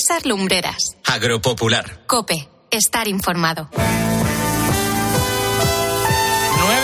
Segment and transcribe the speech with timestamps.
[0.00, 0.96] César Lumbreras.
[1.04, 2.06] Agropopular.
[2.06, 2.48] Cope.
[2.70, 3.68] Estar informado.
[3.72, 3.82] 9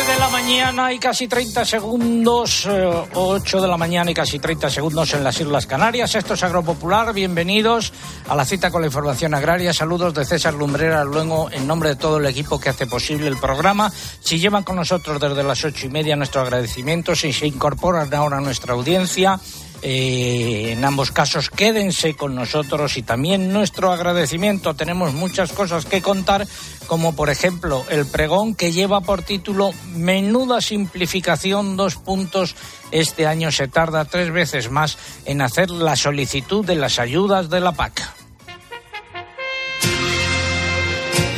[0.07, 5.15] de la mañana y casi 30 segundos, 8 de la mañana y casi 30 segundos
[5.15, 6.15] en las Islas Canarias.
[6.15, 7.15] Esto es Agropopular.
[7.15, 7.95] Bienvenidos
[8.29, 9.73] a la cita con la información agraria.
[9.73, 13.39] Saludos de César Lumbrera, luego en nombre de todo el equipo que hace posible el
[13.39, 13.91] programa.
[14.21, 17.17] Si llevan con nosotros desde las ocho y media, nuestro agradecimiento.
[17.17, 19.41] Si se incorporan ahora a nuestra audiencia,
[19.83, 24.75] eh, en ambos casos, quédense con nosotros y también nuestro agradecimiento.
[24.75, 26.47] Tenemos muchas cosas que contar,
[26.87, 32.57] como por ejemplo el pregón que lleva por título Menuda simplificación, dos puntos.
[32.91, 37.61] Este año se tarda tres veces más en hacer la solicitud de las ayudas de
[37.61, 38.16] la PAC.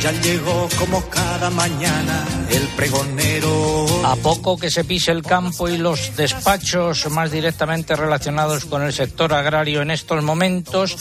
[0.01, 3.85] Ya llegó como cada mañana el pregonero.
[4.05, 8.93] A poco que se pise el campo y los despachos más directamente relacionados con el
[8.93, 10.95] sector agrario en estos momentos,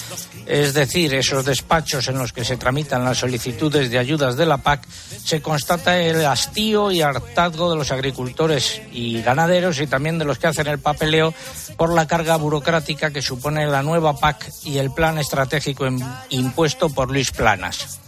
[0.47, 4.59] es decir, esos despachos en los que se tramitan las solicitudes de ayudas de la
[4.59, 10.25] PAC, se constata el hastío y hartazgo de los agricultores y ganaderos y también de
[10.25, 11.33] los que hacen el papeleo
[11.77, 15.87] por la carga burocrática que supone la nueva PAC y el plan estratégico
[16.31, 18.01] impuesto por Luis Planas.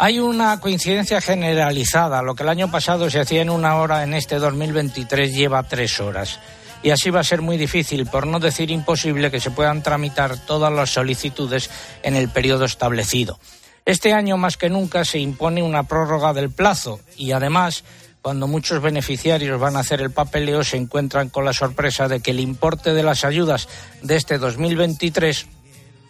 [0.00, 2.22] Hay una coincidencia generalizada.
[2.22, 5.98] Lo que el año pasado se hacía en una hora, en este 2023 lleva tres
[5.98, 6.38] horas.
[6.84, 10.38] Y así va a ser muy difícil, por no decir imposible, que se puedan tramitar
[10.46, 11.68] todas las solicitudes
[12.04, 13.40] en el periodo establecido.
[13.84, 17.82] Este año, más que nunca, se impone una prórroga del plazo y, además,
[18.22, 22.30] cuando muchos beneficiarios van a hacer el papeleo, se encuentran con la sorpresa de que
[22.30, 23.68] el importe de las ayudas
[24.02, 25.46] de este 2023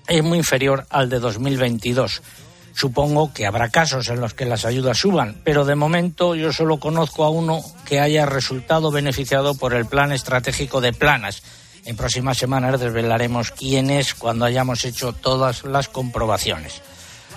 [0.09, 2.21] es muy inferior al de 2022.
[2.79, 6.79] Supongo que habrá casos en los que las ayudas suban, pero de momento yo solo
[6.79, 11.43] conozco a uno que haya resultado beneficiado por el plan estratégico de Planas.
[11.85, 16.81] En próximas semanas desvelaremos quién es cuando hayamos hecho todas las comprobaciones.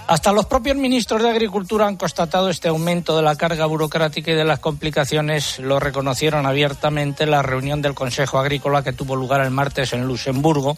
[0.06, 4.36] Hasta los propios ministros de Agricultura han constatado este aumento de la carga burocrática y
[4.36, 5.58] de las complicaciones.
[5.58, 10.06] Lo reconocieron abiertamente en la reunión del Consejo Agrícola que tuvo lugar el martes en
[10.06, 10.78] Luxemburgo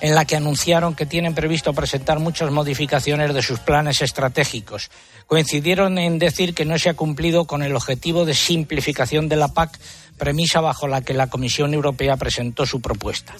[0.00, 4.90] en la que anunciaron que tienen previsto presentar muchas modificaciones de sus planes estratégicos.
[5.26, 9.48] Coincidieron en decir que no se ha cumplido con el objetivo de simplificación de la
[9.48, 9.78] PAC,
[10.16, 13.34] premisa bajo la que la Comisión Europea presentó su propuesta.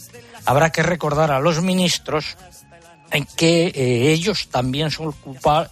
[0.45, 2.37] Habrá que recordar a los ministros
[3.11, 5.15] en que eh, ellos también son,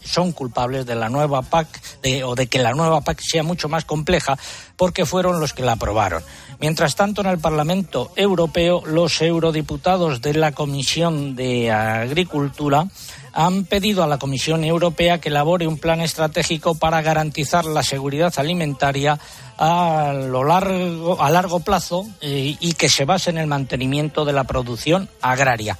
[0.02, 1.69] son, culpables de la nueva PAC
[2.02, 4.38] de, o de que la nueva PAC sea mucho más compleja
[4.76, 6.22] porque fueron los que la aprobaron.
[6.60, 12.86] Mientras tanto, en el Parlamento Europeo, los eurodiputados de la Comisión de Agricultura
[13.32, 18.32] han pedido a la Comisión Europea que elabore un plan estratégico para garantizar la seguridad
[18.38, 19.19] alimentaria
[19.59, 24.33] a, lo largo, a largo plazo eh, y que se base en el mantenimiento de
[24.33, 25.78] la producción agraria.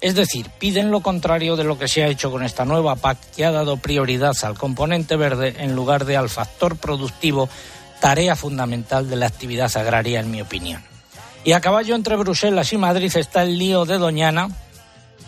[0.00, 3.18] Es decir, piden lo contrario de lo que se ha hecho con esta nueva PAC,
[3.34, 7.48] que ha dado prioridad al componente verde en lugar de al factor productivo,
[8.00, 10.82] tarea fundamental de la actividad agraria, en mi opinión.
[11.44, 14.48] Y a caballo entre Bruselas y Madrid está el lío de Doñana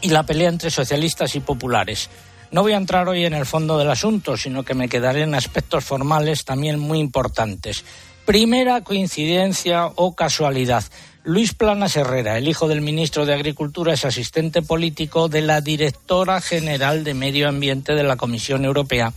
[0.00, 2.10] y la pelea entre socialistas y populares.
[2.50, 5.34] No voy a entrar hoy en el fondo del asunto, sino que me quedaré en
[5.34, 7.84] aspectos formales también muy importantes.
[8.24, 10.84] Primera coincidencia o casualidad.
[11.24, 16.40] Luis Planas Herrera, el hijo del ministro de Agricultura, es asistente político de la directora
[16.40, 19.12] general de Medio Ambiente de la Comisión Europea,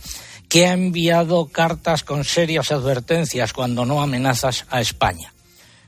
[0.50, 5.32] que ha enviado cartas con serias advertencias, cuando no amenazas, a España.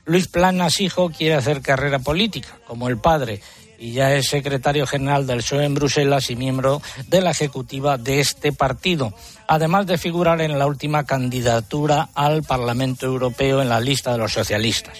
[0.05, 3.41] Luis Planas, hijo, quiere hacer carrera política, como el padre,
[3.85, 8.19] y ya es secretario general del PSOE en Bruselas y miembro de la ejecutiva de
[8.19, 9.13] este partido,
[9.47, 14.33] además de figurar en la última candidatura al Parlamento Europeo en la lista de los
[14.33, 14.97] socialistas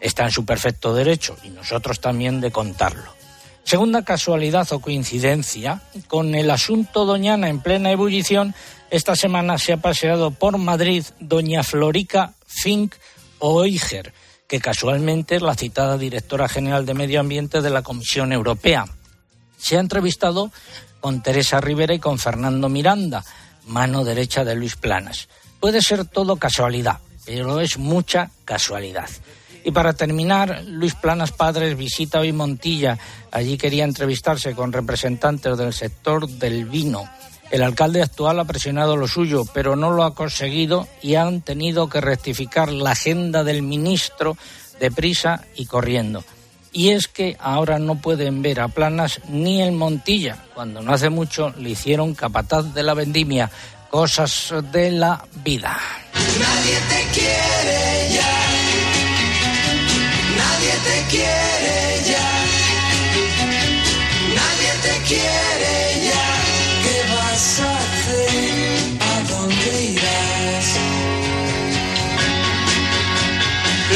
[0.00, 3.12] está en su perfecto derecho y nosotros también de contarlo.
[3.62, 8.54] Segunda casualidad o coincidencia, con el asunto Doñana en plena ebullición,
[8.90, 12.94] esta semana se ha paseado por Madrid doña Florica Fink
[13.38, 14.12] Oiger,
[14.50, 18.84] que casualmente es la citada directora general de Medio Ambiente de la Comisión Europea.
[19.56, 20.50] Se ha entrevistado
[20.98, 23.24] con Teresa Rivera y con Fernando Miranda,
[23.68, 25.28] mano derecha de Luis Planas.
[25.60, 29.08] Puede ser todo casualidad, pero es mucha casualidad.
[29.62, 32.98] Y para terminar, Luis Planas Padres visita hoy Montilla.
[33.30, 37.08] Allí quería entrevistarse con representantes del sector del vino.
[37.50, 41.88] El alcalde actual ha presionado lo suyo, pero no lo ha conseguido y han tenido
[41.88, 44.36] que rectificar la agenda del ministro
[44.78, 46.24] deprisa y corriendo.
[46.72, 51.10] Y es que ahora no pueden ver a Planas ni el Montilla, cuando no hace
[51.10, 53.50] mucho le hicieron capataz de la vendimia.
[53.90, 55.76] Cosas de la vida.
[56.14, 58.50] Nadie te quiere ya
[60.84, 62.28] te quiere ya.
[64.34, 65.49] Nadie te quiere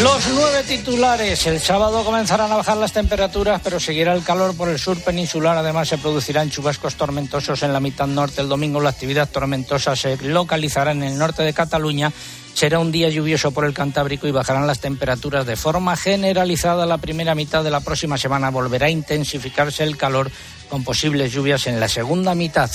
[0.02, 1.46] Los nueve titulares.
[1.46, 5.56] El sábado comenzarán a bajar las temperaturas, pero seguirá el calor por el sur peninsular.
[5.56, 8.40] Además, se producirán chubascos tormentosos en la mitad norte.
[8.40, 12.12] El domingo la actividad tormentosa se localizará en el norte de Cataluña.
[12.54, 16.86] Será un día lluvioso por el Cantábrico y bajarán las temperaturas de forma generalizada.
[16.86, 20.28] La primera mitad de la próxima semana volverá a intensificarse el calor
[20.68, 22.70] con posibles lluvias en la segunda mitad.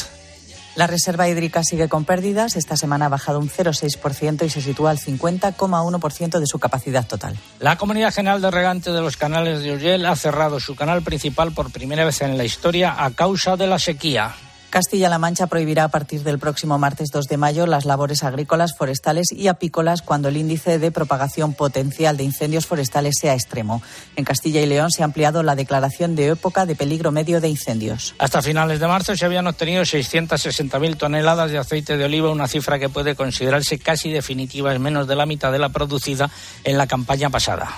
[0.79, 2.55] La reserva hídrica sigue con pérdidas.
[2.55, 7.35] Esta semana ha bajado un 0,6% y se sitúa al 50,1% de su capacidad total.
[7.59, 11.51] La Comunidad General de Regante de los Canales de Urgell ha cerrado su canal principal
[11.51, 14.33] por primera vez en la historia a causa de la sequía.
[14.69, 19.31] Castilla-La Mancha prohibirá a partir del próximo martes 2 de mayo las labores agrícolas, forestales
[19.31, 23.81] y apícolas cuando el índice de propagación potencial de incendios forestales sea extremo.
[24.15, 27.49] En Castilla y León se ha ampliado la declaración de época de peligro medio de
[27.49, 28.13] incendios.
[28.19, 32.77] Hasta finales de marzo se habían obtenido 660.000 toneladas de aceite de oliva, una cifra
[32.77, 36.29] que puede considerarse casi definitiva, en menos de la mitad de la producida
[36.63, 37.69] en la campaña pasada.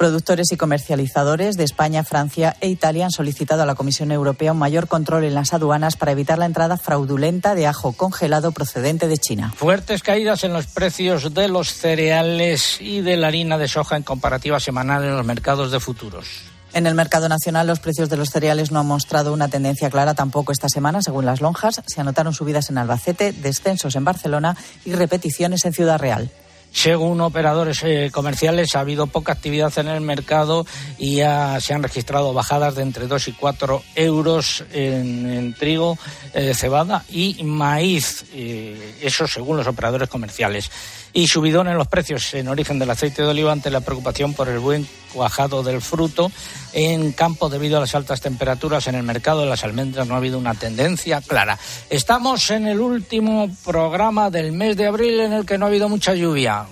[0.00, 4.58] Productores y comercializadores de España, Francia e Italia han solicitado a la Comisión Europea un
[4.58, 9.18] mayor control en las aduanas para evitar la entrada fraudulenta de ajo congelado procedente de
[9.18, 9.52] China.
[9.54, 14.02] Fuertes caídas en los precios de los cereales y de la harina de soja en
[14.02, 16.44] comparativa semanal en los mercados de futuros.
[16.72, 20.14] En el mercado nacional, los precios de los cereales no han mostrado una tendencia clara
[20.14, 21.02] tampoco esta semana.
[21.02, 24.56] Según las lonjas, se anotaron subidas en Albacete, descensos en Barcelona
[24.86, 26.30] y repeticiones en Ciudad Real.
[26.72, 30.66] Según operadores eh, comerciales, ha habido poca actividad en el mercado
[30.98, 35.98] y ya se han registrado bajadas de entre 2 y 4 euros en, trigo,
[36.32, 38.24] eh, cebada y maíz.
[38.32, 40.70] Eh, eso según los operadores comerciales
[41.12, 44.48] y subidón en los precios en origen del aceite de oliva ante la preocupación por
[44.48, 46.30] el buen cuajado del fruto
[46.72, 50.18] en campo debido a las altas temperaturas en el mercado de las almendras no ha
[50.18, 51.58] habido una tendencia clara.
[51.88, 55.88] Estamos en el último programa del mes de abril en el que no ha habido
[55.88, 56.66] mucha lluvia.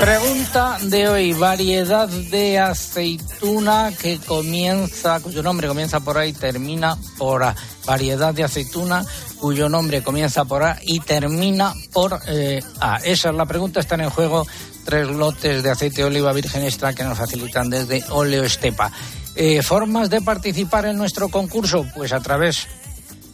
[0.00, 6.98] Pregunta de hoy, variedad de aceituna que comienza, cuyo nombre comienza por A y termina
[7.16, 7.56] por A.
[7.86, 9.04] Variedad de aceituna
[9.38, 12.98] cuyo nombre comienza por A y termina por eh, A.
[12.98, 14.46] Esa es la pregunta, están en juego
[14.84, 18.92] tres lotes de aceite de oliva virgen extra que nos facilitan desde Oleo Estepa.
[19.34, 21.86] Eh, ¿Formas de participar en nuestro concurso?
[21.94, 22.68] Pues a través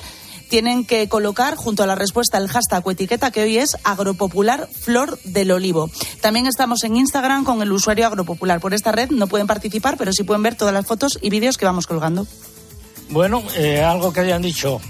[0.51, 4.67] tienen que colocar junto a la respuesta el hashtag o etiqueta que hoy es agropopular
[4.67, 5.89] flor del olivo.
[6.19, 8.59] También estamos en Instagram con el usuario agropopular.
[8.59, 11.57] Por esta red no pueden participar, pero sí pueden ver todas las fotos y vídeos
[11.57, 12.27] que vamos colgando.
[13.09, 14.81] Bueno, eh, algo que hayan dicho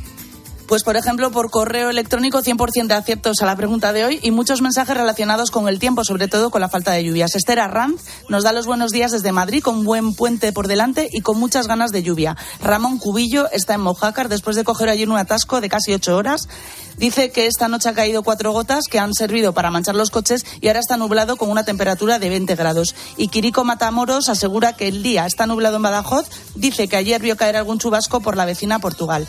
[0.72, 4.32] pues, por ejemplo, por correo electrónico, 100% de aciertos a la pregunta de hoy y
[4.32, 7.36] muchos mensajes relacionados con el tiempo, sobre todo con la falta de lluvias.
[7.36, 11.20] Esther Arranz nos da los buenos días desde Madrid, con buen puente por delante y
[11.20, 12.38] con muchas ganas de lluvia.
[12.62, 16.48] Ramón Cubillo está en Mojácar después de coger ayer un atasco de casi ocho horas.
[16.96, 20.46] Dice que esta noche ha caído cuatro gotas que han servido para manchar los coches
[20.62, 22.96] y ahora está nublado con una temperatura de 20 grados.
[23.18, 26.30] Y Quirico Matamoros asegura que el día está nublado en Badajoz.
[26.56, 29.28] Dice que ayer vio caer algún chubasco por la vecina Portugal.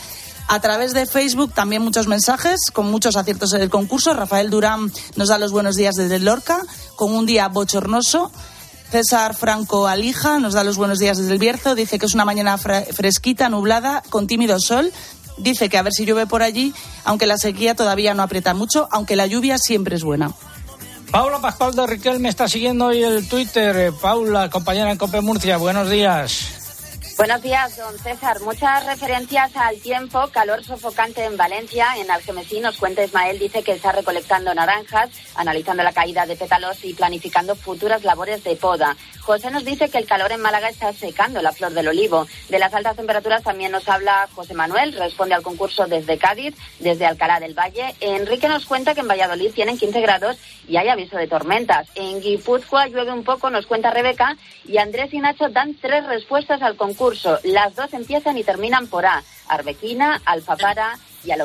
[0.53, 4.13] A través de Facebook también muchos mensajes con muchos aciertos en el concurso.
[4.13, 6.61] Rafael Durán nos da los buenos días desde Lorca
[6.95, 8.31] con un día bochornoso.
[8.91, 11.75] César Franco Alija nos da los buenos días desde el Bierzo.
[11.75, 14.93] Dice que es una mañana fresquita, nublada, con tímido sol.
[15.39, 18.89] Dice que a ver si llueve por allí, aunque la sequía todavía no aprieta mucho,
[18.93, 20.33] aunque la lluvia siempre es buena.
[21.11, 23.75] Paula Pascual de Riquel me está siguiendo hoy el Twitter.
[23.75, 26.62] Eh, Paula, compañera en Cope Murcia, buenos días.
[27.23, 28.41] Buenos días, don César.
[28.41, 31.87] Muchas referencias al tiempo, calor sofocante en Valencia.
[31.97, 36.85] En Algemesí nos cuenta Ismael, dice que está recolectando naranjas, analizando la caída de pétalos
[36.85, 38.97] y planificando futuras labores de poda.
[39.21, 42.27] José nos dice que el calor en Málaga está secando la flor del olivo.
[42.49, 47.07] De las altas temperaturas también nos habla José Manuel, responde al concurso desde Cádiz, desde
[47.07, 47.95] Alcalá del Valle.
[48.01, 51.87] Enrique nos cuenta que en Valladolid tienen 15 grados y hay aviso de tormentas.
[51.95, 56.61] En Guipúzcoa llueve un poco, nos cuenta Rebeca, y Andrés y Nacho dan tres respuestas
[56.63, 57.12] al concurso.
[57.45, 61.37] Las dos empiezan y terminan por A, Arbequina, Alfapara y a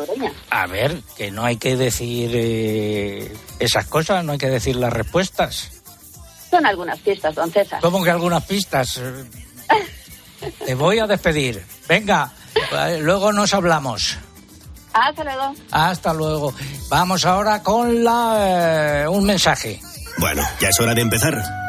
[0.49, 4.91] A ver, que no hay que decir eh, esas cosas, no hay que decir las
[4.91, 5.83] respuestas.
[6.49, 7.79] Son algunas pistas, don César.
[7.81, 8.99] ¿Cómo que algunas pistas?
[10.65, 11.63] Te voy a despedir.
[11.87, 14.17] Venga, eh, luego nos hablamos.
[14.93, 15.55] Hasta luego.
[15.71, 16.53] Hasta luego.
[16.89, 19.79] Vamos ahora con la, eh, un mensaje.
[20.17, 21.66] Bueno, ya es hora de empezar.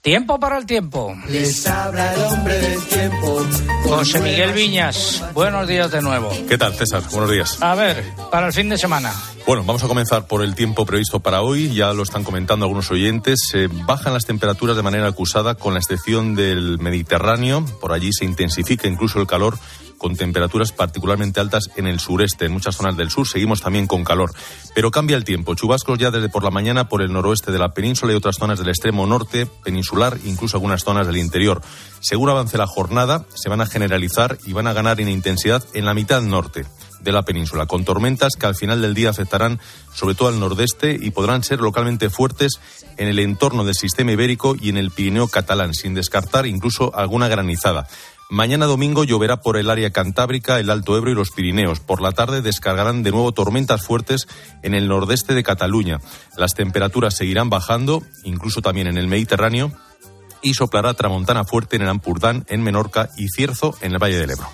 [0.00, 1.12] Tiempo para el tiempo.
[1.28, 3.44] Les habla el hombre del tiempo.
[3.82, 6.30] José Miguel Viñas, buenos días de nuevo.
[6.48, 7.02] ¿Qué tal, César?
[7.10, 7.58] Buenos días.
[7.60, 9.12] A ver, para el fin de semana.
[9.44, 11.74] Bueno, vamos a comenzar por el tiempo previsto para hoy.
[11.74, 13.40] Ya lo están comentando algunos oyentes.
[13.50, 17.64] Se bajan las temperaturas de manera acusada, con la excepción del Mediterráneo.
[17.80, 19.58] Por allí se intensifica incluso el calor
[19.98, 23.28] con temperaturas particularmente altas en el sureste, en muchas zonas del sur.
[23.28, 24.32] Seguimos también con calor.
[24.74, 25.54] Pero cambia el tiempo.
[25.54, 28.58] Chubascos ya desde por la mañana por el noroeste de la península y otras zonas
[28.58, 31.60] del extremo norte peninsular, incluso algunas zonas del interior.
[32.00, 35.84] Según avance la jornada, se van a generalizar y van a ganar en intensidad en
[35.84, 36.64] la mitad norte
[37.00, 39.60] de la península, con tormentas que al final del día afectarán
[39.94, 42.60] sobre todo al nordeste y podrán ser localmente fuertes
[42.96, 47.28] en el entorno del sistema ibérico y en el Pirineo catalán, sin descartar incluso alguna
[47.28, 47.86] granizada.
[48.30, 51.80] Mañana domingo lloverá por el área cantábrica, el Alto Ebro y los Pirineos.
[51.80, 54.28] Por la tarde descargarán de nuevo tormentas fuertes
[54.62, 55.98] en el nordeste de Cataluña.
[56.36, 59.72] Las temperaturas seguirán bajando, incluso también en el Mediterráneo,
[60.42, 64.30] y soplará tramontana fuerte en el Ampurdán, en Menorca y Cierzo en el Valle del
[64.32, 64.48] Ebro.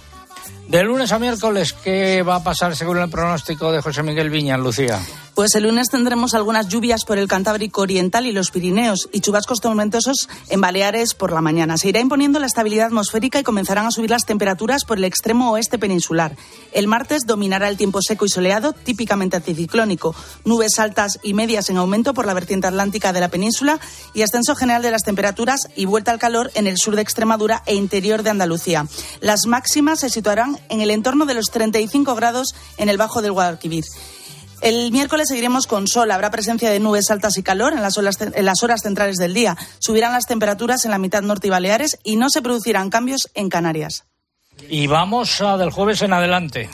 [0.69, 4.59] De lunes a miércoles, ¿qué va a pasar según el pronóstico de José Miguel Viñas,
[4.61, 5.01] Lucía?
[5.35, 9.61] Pues el lunes tendremos algunas lluvias por el Cantábrico Oriental y los Pirineos y chubascos
[9.61, 11.77] tormentosos en Baleares por la mañana.
[11.77, 15.51] Se irá imponiendo la estabilidad atmosférica y comenzarán a subir las temperaturas por el extremo
[15.51, 16.37] oeste peninsular.
[16.73, 20.15] El martes dominará el tiempo seco y soleado, típicamente anticiclónico.
[20.45, 23.81] Nubes altas y medias en aumento por la vertiente atlántica de la península
[24.15, 27.65] y ascenso general de las temperaturas y vuelta al calor en el sur de Extremadura
[27.67, 28.87] e interior de Andalucía.
[29.21, 33.33] Las máximas se situarán en el entorno de los 35 grados en el bajo del
[33.33, 33.85] Guadalquivir.
[34.65, 36.11] El miércoles seguiremos con sol.
[36.11, 39.35] Habrá presencia de nubes altas y calor en las, horas, en las horas centrales del
[39.35, 39.59] día.
[39.79, 43.51] Subirán las temperaturas en la mitad norte y Baleares y no se producirán cambios en
[43.51, 44.07] Canarias.
[44.71, 46.71] Y vamos a del jueves en adelante.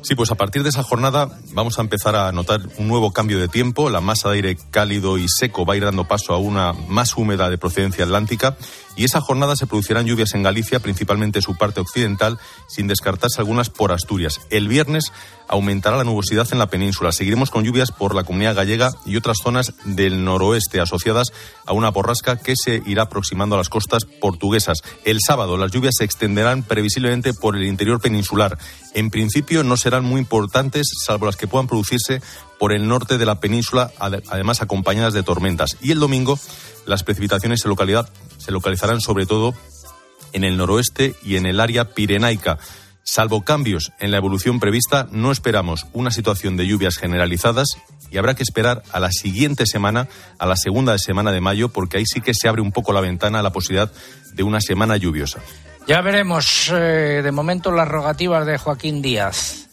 [0.00, 3.38] Sí, pues a partir de esa jornada vamos a empezar a notar un nuevo cambio
[3.38, 3.90] de tiempo.
[3.90, 7.14] La masa de aire cálido y seco va a ir dando paso a una más
[7.14, 8.56] húmeda de procedencia atlántica
[8.96, 13.70] y esa jornada se producirán lluvias en Galicia, principalmente su parte occidental, sin descartarse algunas
[13.70, 14.40] por Asturias.
[14.50, 15.12] El viernes
[15.48, 17.12] aumentará la nubosidad en la península.
[17.12, 21.32] Seguiremos con lluvias por la comunidad gallega y otras zonas del noroeste asociadas
[21.66, 24.78] a una borrasca que se irá aproximando a las costas portuguesas.
[25.04, 28.58] El sábado las lluvias se extenderán previsiblemente por el interior peninsular.
[28.94, 32.22] En principio no serán muy importantes, salvo las que puedan producirse
[32.64, 35.76] por el norte de la península, además acompañadas de tormentas.
[35.82, 36.38] Y el domingo
[36.86, 39.52] las precipitaciones se, localizarán sobre todo
[40.32, 42.56] en el noroeste y en el área pirenaica.
[43.02, 47.68] Salvo cambios en la evolución prevista, no esperamos una situación de lluvias generalizadas
[48.10, 51.98] y habrá que esperar a la siguiente semana, a la segunda semana de mayo, porque
[51.98, 53.92] ahí sí que se abre un poco la ventana a la posibilidad
[54.32, 55.40] de una semana lluviosa.
[55.86, 59.63] Ya veremos eh, de momento las rogativas de Joaquín Díaz.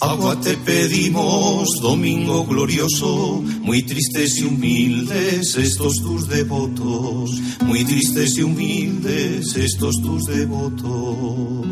[0.00, 7.30] Agua te pedimos, domingo glorioso, muy tristes y humildes estos tus devotos,
[7.62, 11.66] muy tristes y humildes estos tus devotos.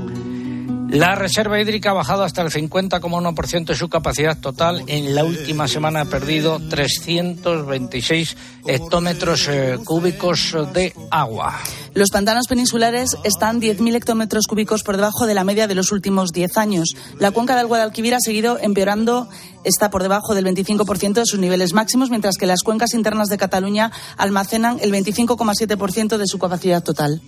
[0.90, 4.84] La reserva hídrica ha bajado hasta el 50,1% de su capacidad total.
[4.86, 11.60] En la última semana ha perdido 326 hectómetros eh, cúbicos de agua.
[11.92, 16.30] Los pantanos peninsulares están 10.000 hectómetros cúbicos por debajo de la media de los últimos
[16.32, 16.94] 10 años.
[17.18, 19.28] La cuenca del Guadalquivir ha seguido empeorando,
[19.64, 23.36] está por debajo del 25% de sus niveles máximos, mientras que las cuencas internas de
[23.36, 27.20] Cataluña almacenan el 25,7% de su capacidad total.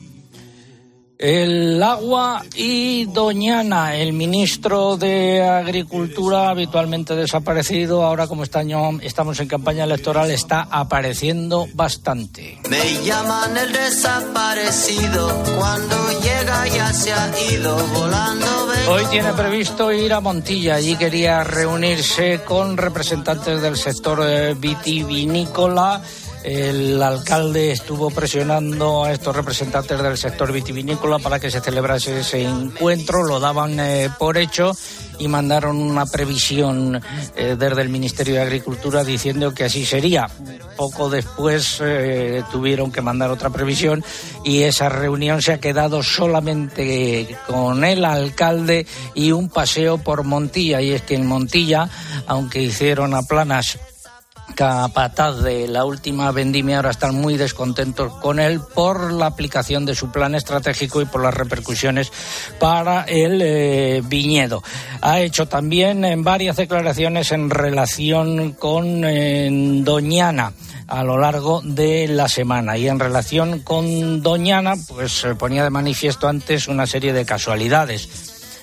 [1.23, 9.39] El agua y Doñana, el ministro de Agricultura, habitualmente desaparecido, ahora como este año estamos
[9.39, 12.59] en campaña electoral, está apareciendo bastante.
[12.71, 18.47] Me llaman el desaparecido, cuando llega ya se ha ido volando.
[18.89, 26.01] Hoy tiene previsto ir a Montilla, allí quería reunirse con representantes del sector vitivinícola
[26.43, 32.43] el alcalde estuvo presionando a estos representantes del sector vitivinícola para que se celebrase ese
[32.43, 34.73] encuentro, lo daban eh, por hecho
[35.19, 37.01] y mandaron una previsión
[37.37, 40.29] eh, desde el Ministerio de Agricultura diciendo que así sería.
[40.77, 44.03] Poco después eh, tuvieron que mandar otra previsión
[44.45, 50.81] y esa reunión se ha quedado solamente con el alcalde y un paseo por Montilla.
[50.81, 51.91] Y es que en Montilla,
[52.27, 53.79] aunque hicieron a planas
[54.55, 59.95] capataz de la última vendimia ahora están muy descontentos con él por la aplicación de
[59.95, 62.13] su plan estratégico y por las repercusiones
[62.59, 64.63] para el eh, viñedo.
[65.01, 70.53] Ha hecho también en varias declaraciones en relación con Doñana
[70.87, 72.77] a lo largo de la semana.
[72.77, 78.09] Y en relación con Doñana, pues ponía de manifiesto antes una serie de casualidades.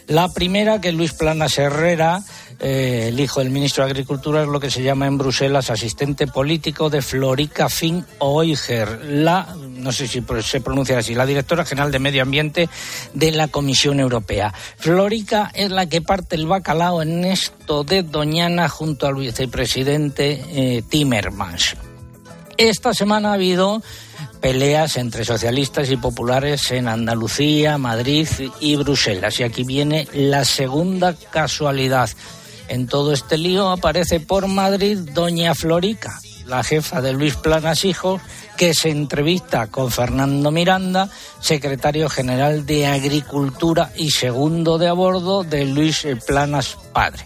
[0.07, 2.21] La primera, que Luis Planas Herrera,
[2.59, 6.25] eh, el hijo del ministro de Agricultura, es lo que se llama en Bruselas asistente
[6.25, 11.91] político de Florica Finn Oiger, la, no sé si se pronuncia así, la directora general
[11.91, 12.69] de Medio Ambiente
[13.13, 14.53] de la Comisión Europea.
[14.77, 20.83] Florica es la que parte el bacalao en esto de Doñana junto al vicepresidente eh,
[20.89, 21.75] Timmermans.
[22.57, 23.83] Esta semana ha habido
[24.41, 28.27] peleas entre socialistas y populares en Andalucía, Madrid
[28.59, 29.39] y Bruselas.
[29.39, 32.09] Y aquí viene la segunda casualidad.
[32.67, 38.19] En todo este lío aparece por Madrid doña Florica, la jefa de Luis Planas Hijo,
[38.57, 41.09] que se entrevista con Fernando Miranda,
[41.39, 47.25] secretario general de Agricultura y segundo de a bordo de Luis Planas Padre.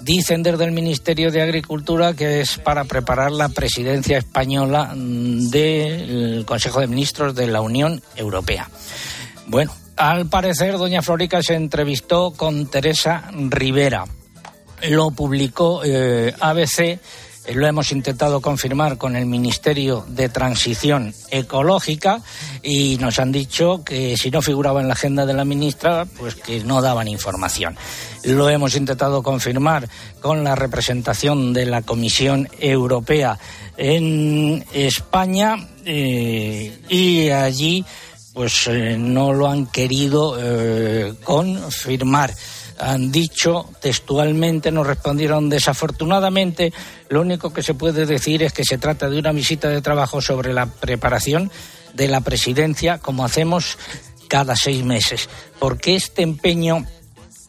[0.00, 6.44] Dicen desde el Ministerio de Agricultura que es para preparar la presidencia española mm, del
[6.46, 8.68] Consejo de Ministros de la Unión Europea.
[9.46, 14.04] Bueno, al parecer, doña Florica se entrevistó con Teresa Rivera.
[14.88, 16.98] Lo publicó eh, ABC
[17.52, 22.22] lo hemos intentado confirmar con el Ministerio de Transición Ecológica
[22.62, 26.36] y nos han dicho que si no figuraba en la agenda de la ministra, pues
[26.36, 27.76] que no daban información.
[28.24, 29.88] Lo hemos intentado confirmar
[30.22, 33.38] con la representación de la Comisión Europea
[33.76, 37.84] en España eh, y allí
[38.32, 40.36] pues eh, no lo han querido
[41.24, 42.34] confirmar
[42.78, 46.72] han dicho textualmente, nos respondieron desafortunadamente,
[47.08, 50.20] lo único que se puede decir es que se trata de una visita de trabajo
[50.20, 51.50] sobre la preparación
[51.94, 53.78] de la presidencia, como hacemos
[54.28, 55.28] cada seis meses.
[55.58, 56.84] ¿Por qué este empeño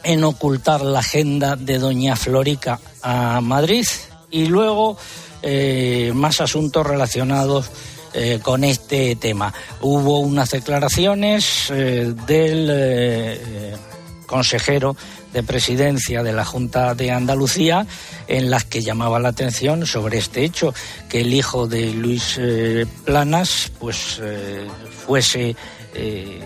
[0.04, 3.86] en ocultar la agenda de doña Florica a Madrid?
[4.30, 4.98] Y luego
[5.42, 7.70] eh, más asuntos relacionados
[8.14, 9.54] eh, con este tema.
[9.82, 13.76] Hubo unas declaraciones eh, del
[14.26, 14.96] consejero
[15.34, 17.86] de presidencia de la Junta de Andalucía
[18.28, 20.74] en las que llamaba la atención sobre este hecho,
[21.10, 24.68] que el hijo de Luis eh, Planas pues eh,
[25.06, 25.56] fuese
[25.94, 26.40] eh,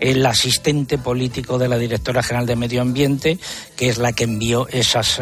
[0.00, 3.38] el asistente político de la directora general de Medio Ambiente,
[3.76, 5.20] que es la que envió esas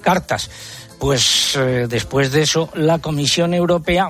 [0.00, 0.50] cartas.
[0.98, 1.58] Pues
[1.88, 4.08] después de eso, la Comisión Europea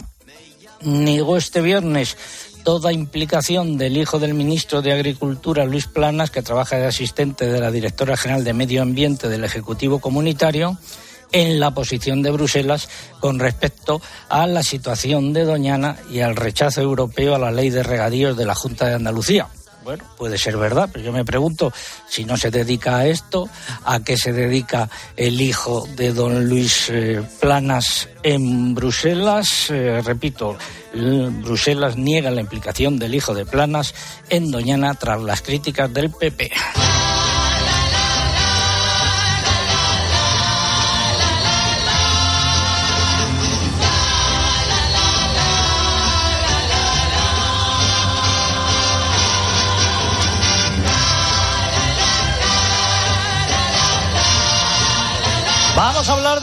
[0.83, 2.17] negó este viernes
[2.65, 7.61] toda implicación del hijo del ministro de Agricultura, Luis Planas, que trabaja de asistente de
[7.61, 10.79] la directora general de Medio Ambiente del Ejecutivo Comunitario,
[11.31, 12.89] en la posición de Bruselas
[13.21, 17.83] con respecto a la situación de Doñana y al rechazo europeo a la ley de
[17.83, 19.49] regadíos de la Junta de Andalucía.
[19.85, 21.71] Bueno, puede ser verdad, pero yo me pregunto
[22.09, 23.49] si no se dedica a esto,
[23.85, 29.71] a qué se dedica el hijo de don Luis eh, Planas en Bruselas.
[29.71, 30.57] Eh, repito,
[30.95, 33.95] Bruselas niega la implicación del hijo de Planas
[34.31, 36.51] en Doñana tras las críticas del PP.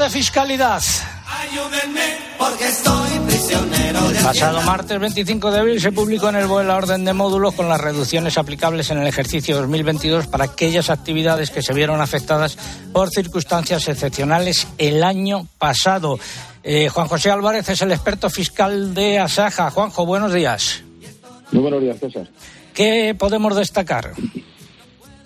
[0.02, 0.82] De fiscalidad.
[2.40, 7.06] porque estoy prisionero Pasado martes 25 de abril se publicó en el BOE la orden
[7.06, 11.74] de módulos con las reducciones aplicables en el ejercicio 2022 para aquellas actividades que se
[11.74, 12.58] vieron afectadas
[12.92, 16.18] por circunstancias excepcionales el año pasado.
[16.64, 19.70] Eh, Juan José Álvarez es el experto fiscal de Asaja.
[19.70, 20.84] Juanjo, buenos días.
[21.52, 22.28] Muy buenos días, César.
[22.74, 24.14] ¿Qué podemos destacar?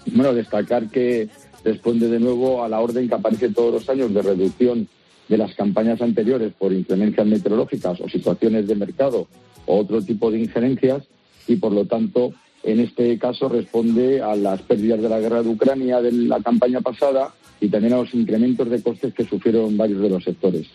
[0.08, 1.30] Bueno, destacar que
[1.66, 4.88] responde de nuevo a la orden que aparece todos los años de reducción
[5.28, 9.28] de las campañas anteriores por inclemencias meteorológicas o situaciones de mercado
[9.66, 11.04] o otro tipo de injerencias
[11.48, 12.32] y, por lo tanto,
[12.64, 16.82] en este caso responde a las pérdidas de la guerra de Ucrania de la campaña
[16.82, 20.68] pasada y también a los incrementos de costes que sufrieron varios de los sectores.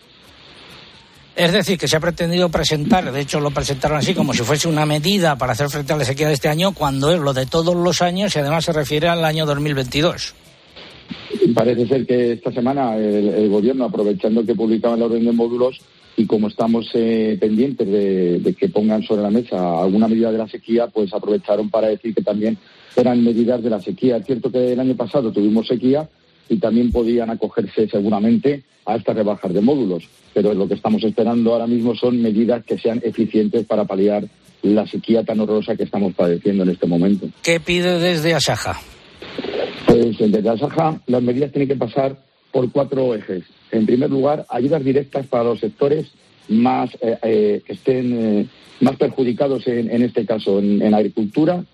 [1.35, 4.67] Es decir, que se ha pretendido presentar, de hecho lo presentaron así como si fuese
[4.67, 7.45] una medida para hacer frente a la sequía de este año, cuando es lo de
[7.45, 10.35] todos los años y además se refiere al año 2022.
[11.53, 15.79] Parece ser que esta semana el, Gobierno, aprovechando que publicaba la orden de módulos
[16.17, 20.47] y como estamos eh, pendientes de, que pongan sobre la mesa alguna medida de la
[20.47, 22.57] sequía, pues aprovecharon para decir que también
[22.95, 24.17] eran medidas de la sequía.
[24.17, 26.07] Es cierto que el año pasado tuvimos sequía
[26.49, 31.53] y también podían acogerse seguramente a estas rebajas de módulos, pero lo que estamos esperando
[31.53, 34.25] ahora mismo son medidas que sean eficientes para paliar
[34.63, 37.27] la sequía tan horrorosa que estamos padeciendo en este momento.
[37.41, 38.79] ¿Qué pide desde Asaja?
[39.91, 42.15] Pues desde Asaja las medidas tienen que pasar
[42.53, 43.43] por cuatro ejes.
[43.71, 46.07] En primer lugar, ayudas directas para los sectores
[46.47, 48.47] más eh, eh, que estén eh,
[48.79, 51.65] más perjudicados en, este caso en, agricultura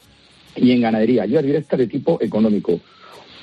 [0.56, 1.24] y en ganadería.
[1.24, 2.80] Ayudas directas de tipo económico.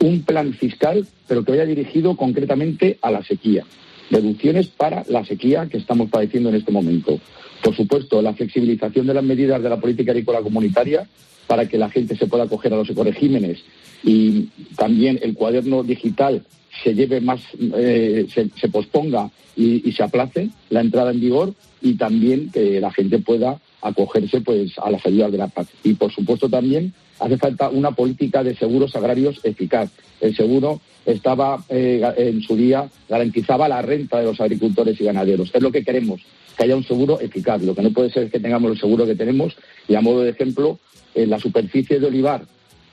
[0.00, 3.64] Un plan fiscal, pero que vaya dirigido concretamente a la sequía.
[4.10, 7.20] Deducciones para la sequía que estamos padeciendo en este momento.
[7.62, 11.06] Por supuesto, la flexibilización de las medidas de la política agrícola comunitaria
[11.46, 13.62] para que la gente se pueda acoger a los ecoregímenes
[14.04, 16.44] y también el cuaderno digital
[16.82, 17.40] se lleve más,
[17.76, 23.18] eh, se, posponga y, se aplace la entrada en vigor y también que la gente
[23.18, 25.68] pueda acogerse pues a las ayudas de la PAC.
[25.84, 29.90] Y por supuesto también hace falta una política de seguros agrarios eficaz.
[30.20, 35.50] El seguro estaba eh, en su día garantizaba la renta de los agricultores y ganaderos.
[35.54, 36.22] Es lo que queremos,
[36.56, 37.62] que haya un seguro eficaz.
[37.62, 39.54] Lo que no puede ser es que tengamos el seguro que tenemos
[39.86, 40.78] y a modo de ejemplo
[41.14, 42.44] en la superficie de olivar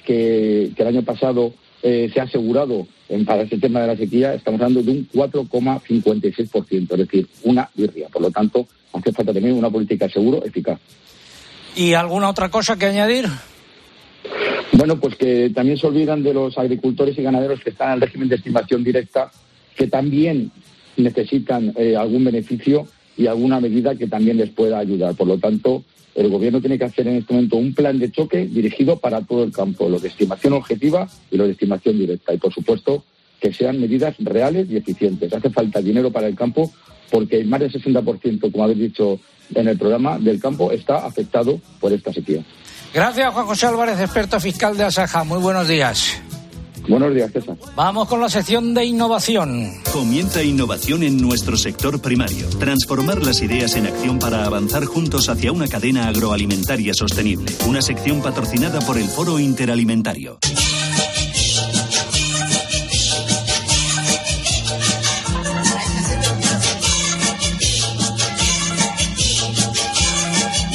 [0.06, 1.54] que, el año pasado
[1.84, 5.10] eh, se ha asegurado en, para este tema de la sequía, estamos hablando de un
[5.10, 8.08] 4,56%, es decir, una birria.
[8.10, 10.80] Por lo tanto, hace falta también una política de seguro eficaz.
[11.76, 13.26] ¿Y alguna otra cosa que añadir?
[14.74, 18.02] Bueno, pues que también se olvidan de los agricultores y ganaderos que están en el
[18.02, 19.32] régimen de estimación directa,
[19.76, 20.52] que también
[20.98, 25.16] necesitan eh, algún beneficio y alguna medida que también les pueda ayudar.
[25.16, 25.84] Por lo tanto,
[26.16, 29.44] el Gobierno tiene que hacer en este momento un plan de choque dirigido para todo
[29.44, 32.34] el campo, lo de estimación objetiva y lo de estimación directa.
[32.34, 33.04] Y, por supuesto,
[33.40, 35.34] que sean medidas reales y eficientes.
[35.34, 36.72] Hace falta dinero para el campo
[37.10, 39.20] porque más del 60%, como habéis dicho
[39.54, 42.44] en el programa, del campo está afectado por esta sequía.
[42.94, 45.24] Gracias, Juan José Álvarez, experto fiscal de Asaja.
[45.24, 46.22] Muy buenos días.
[46.92, 47.56] Buenos días, César.
[47.74, 49.72] Vamos con la sección de innovación.
[49.94, 52.50] Comienza innovación en nuestro sector primario.
[52.60, 57.50] Transformar las ideas en acción para avanzar juntos hacia una cadena agroalimentaria sostenible.
[57.66, 60.40] Una sección patrocinada por el Foro Interalimentario.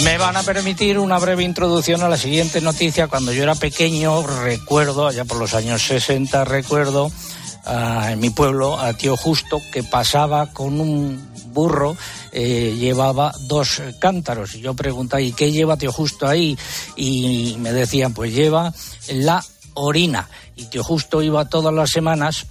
[0.06, 3.08] Me van a permitir una breve introducción a la siguiente noticia.
[3.08, 7.10] Cuando yo era pequeño, recuerdo, allá por los años 60, recuerdo
[7.64, 11.96] ah, en mi pueblo a tío Justo que pasaba con un burro,
[12.30, 14.54] eh, llevaba dos cántaros.
[14.54, 16.56] Y yo preguntaba, ¿y qué lleva tío Justo ahí?
[16.94, 18.72] Y me decían, pues lleva
[19.08, 20.28] la orina.
[20.54, 22.46] Y tío Justo iba todas las semanas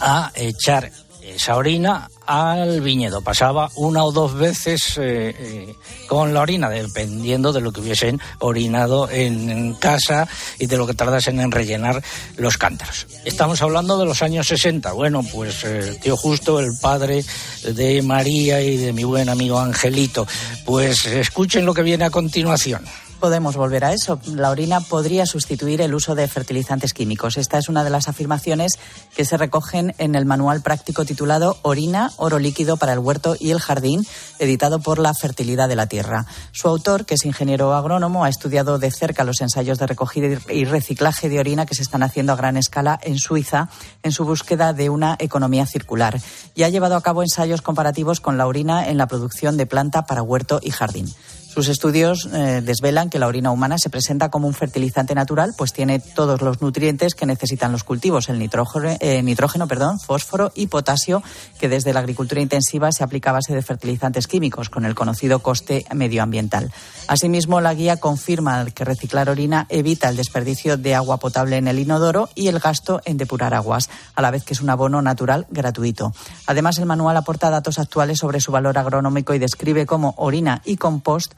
[0.00, 0.90] a echar
[1.34, 3.22] esa orina al viñedo.
[3.22, 5.74] Pasaba una o dos veces eh, eh,
[6.06, 10.94] con la orina, dependiendo de lo que hubiesen orinado en, casa y de lo que
[10.94, 12.02] tardasen en rellenar
[12.36, 13.06] los cántaros.
[13.24, 14.92] Estamos hablando de los años 60.
[14.92, 17.24] Bueno, pues eh, tío Justo, el padre
[17.64, 20.26] de María y de mi buen amigo Angelito.
[20.64, 22.84] Pues escuchen lo que viene a continuación
[23.18, 24.20] podemos volver a eso.
[24.26, 27.36] La orina podría sustituir el uso de fertilizantes químicos.
[27.36, 28.78] Esta es una de las afirmaciones
[29.14, 33.50] que se recogen en el manual práctico titulado Orina, oro líquido para el huerto y
[33.50, 34.06] el jardín,
[34.38, 36.26] editado por la Fertilidad de la Tierra.
[36.52, 40.64] Su autor, que es ingeniero agrónomo, ha estudiado de cerca los ensayos de recogida y
[40.64, 43.68] reciclaje de orina que se están haciendo a gran escala en Suiza
[44.02, 46.20] en su búsqueda de una economía circular
[46.54, 50.06] y ha llevado a cabo ensayos comparativos con la orina en la producción de planta
[50.06, 51.06] para huerto y jardín.
[51.48, 55.72] Sus estudios eh, desvelan que la orina humana se presenta como un fertilizante natural, pues
[55.72, 61.22] tiene todos los nutrientes que necesitan los cultivos, el nitrógeno, eh, fósforo y potasio,
[61.58, 65.38] que desde la agricultura intensiva se aplica a base de fertilizantes químicos, con el conocido
[65.38, 66.70] coste medioambiental.
[67.06, 71.78] Asimismo, la guía confirma que reciclar orina evita el desperdicio de agua potable en el
[71.78, 75.46] inodoro y el gasto en depurar aguas, a la vez que es un abono natural
[75.50, 76.12] gratuito.
[76.46, 80.76] Además, el manual aporta datos actuales sobre su valor agronómico y describe cómo orina y
[80.76, 81.37] compost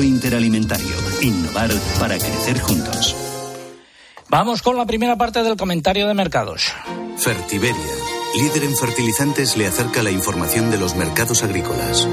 [0.03, 0.95] Interalimentario.
[1.21, 3.15] Innovar para crecer juntos.
[4.29, 6.73] Vamos con la primera parte del comentario de mercados.
[7.17, 12.07] Fertiberia líder en fertilizantes, le acerca la información de los mercados agrícolas.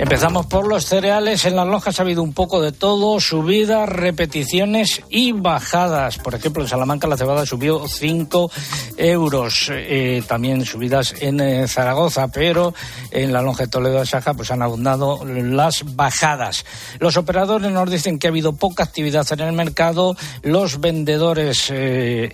[0.00, 1.44] Empezamos por los cereales.
[1.44, 6.16] En las lonjas ha habido un poco de todo, subidas, repeticiones y bajadas.
[6.16, 8.50] Por ejemplo, en Salamanca la cebada subió 5
[8.96, 9.70] euros.
[9.70, 12.72] Eh, también subidas en eh, Zaragoza, pero
[13.10, 16.64] en la lonja de Toledo de Saja pues han abundado las bajadas.
[16.98, 20.16] Los operadores nos dicen que ha habido poca actividad en el mercado.
[20.42, 22.32] Los vendedores eh,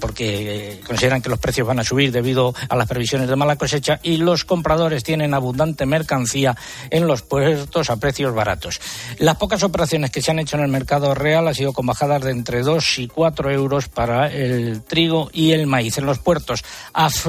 [0.00, 3.98] porque consideran que los precios van a subir debido a las previsiones de mala cosecha
[4.02, 6.56] y los compradores tienen abundante mercancía
[6.90, 8.80] en los puertos a precios baratos.
[9.18, 12.22] Las pocas operaciones que se han hecho en el mercado real han sido con bajadas
[12.22, 15.98] de entre 2 y 4 euros para el trigo y el maíz.
[15.98, 16.64] En los puertos,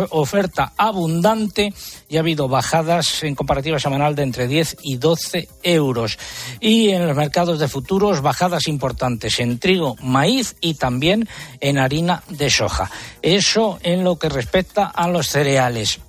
[0.10, 1.74] oferta abundante
[2.08, 6.20] y ha habido bajadas en comparativa semanal de entre 10 y 12 euros.
[6.60, 11.28] Y en los mercados de futuros, bajadas importantes en trigo, maíz y también
[11.60, 12.90] en harina de soja.
[13.22, 16.00] Eso en lo que respecta a los cereales.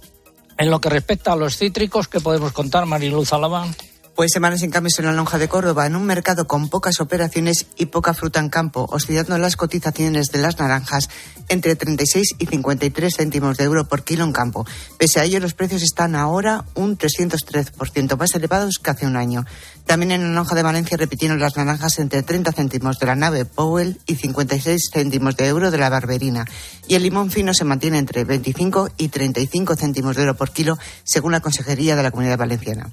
[0.59, 3.75] En lo que respecta a los cítricos, ¿qué podemos contar, Mariluz Alabán?
[4.21, 7.69] Pues semanas sin cambios en la lonja de Córdoba, en un mercado con pocas operaciones
[7.79, 11.09] y poca fruta en campo, oscilando las cotizaciones de las naranjas
[11.49, 14.67] entre 36 y 53 céntimos de euro por kilo en campo.
[14.99, 19.47] Pese a ello, los precios están ahora un 303% más elevados que hace un año.
[19.87, 23.47] También en la lonja de Valencia repitieron las naranjas entre 30 céntimos de la nave
[23.47, 26.45] Powell y 56 céntimos de euro de la barberina.
[26.87, 30.77] Y el limón fino se mantiene entre 25 y 35 céntimos de euro por kilo,
[31.05, 32.93] según la Consejería de la Comunidad Valenciana.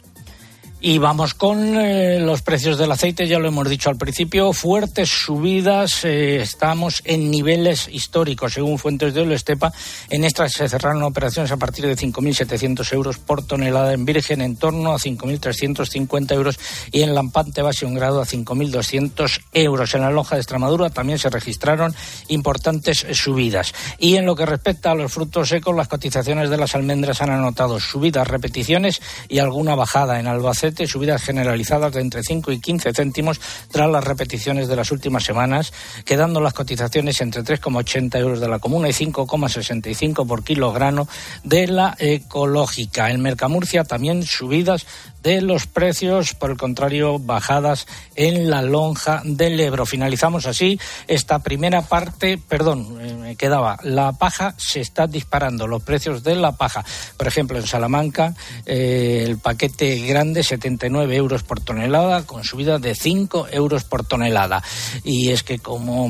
[0.80, 5.10] Y vamos con eh, los precios del aceite, ya lo hemos dicho al principio, fuertes
[5.10, 9.74] subidas, eh, estamos en niveles históricos, según fuentes de Estepa.
[10.12, 14.56] En estas se cerraron operaciones a partir de 5.700 euros por tonelada en virgen, en
[14.56, 16.60] torno a 5.350 euros
[16.92, 19.96] y en lampante base un grado a 5.200 euros.
[19.96, 21.96] En la lonja de Extremadura también se registraron
[22.28, 23.74] importantes subidas.
[23.98, 27.32] Y en lo que respecta a los frutos secos, las cotizaciones de las almendras han
[27.32, 32.94] anotado subidas, repeticiones y alguna bajada en Albacete subidas generalizadas de entre 5 y 15
[32.94, 33.40] céntimos
[33.72, 35.74] tras las repeticiones de las últimas semanas,
[36.06, 41.08] quedando las cotizaciones entre 3,80 euros de la comuna y 5,65 por kilogramo
[41.44, 43.12] de la ecológica.
[43.12, 44.86] En Mercamurcia también subidas
[45.28, 47.86] de los precios, por el contrario, bajadas
[48.16, 49.86] en la lonja del Ebro.
[49.86, 55.84] Finalizamos así esta primera parte, perdón, eh, me quedaba, la paja se está disparando, los
[55.84, 56.86] precios de la paja.
[57.18, 58.36] Por ejemplo, en Salamanca,
[58.66, 64.64] eh, el paquete grande 79 euros por tonelada, con subida de 5 euros por tonelada.
[65.04, 66.10] Y es que como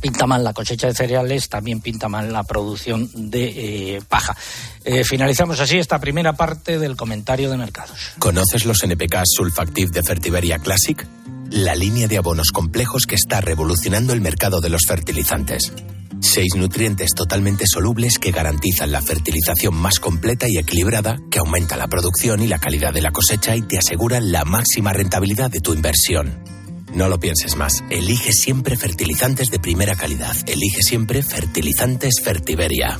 [0.00, 4.36] pinta mal la cosecha de cereales, también pinta mal la producción de eh, paja.
[4.84, 8.12] Eh, finalizamos así esta primera parte del comentario de mercados.
[8.18, 11.06] ¿Conoces los NPK Sulfactive de Fertiberia Classic?
[11.50, 15.72] La línea de abonos complejos que está revolucionando el mercado de los fertilizantes.
[16.20, 21.86] Seis nutrientes totalmente solubles que garantizan la fertilización más completa y equilibrada, que aumenta la
[21.86, 25.74] producción y la calidad de la cosecha y te aseguran la máxima rentabilidad de tu
[25.74, 26.53] inversión.
[26.94, 27.82] No lo pienses más.
[27.90, 30.36] Elige siempre fertilizantes de primera calidad.
[30.46, 32.98] Elige siempre fertilizantes Fertiberia.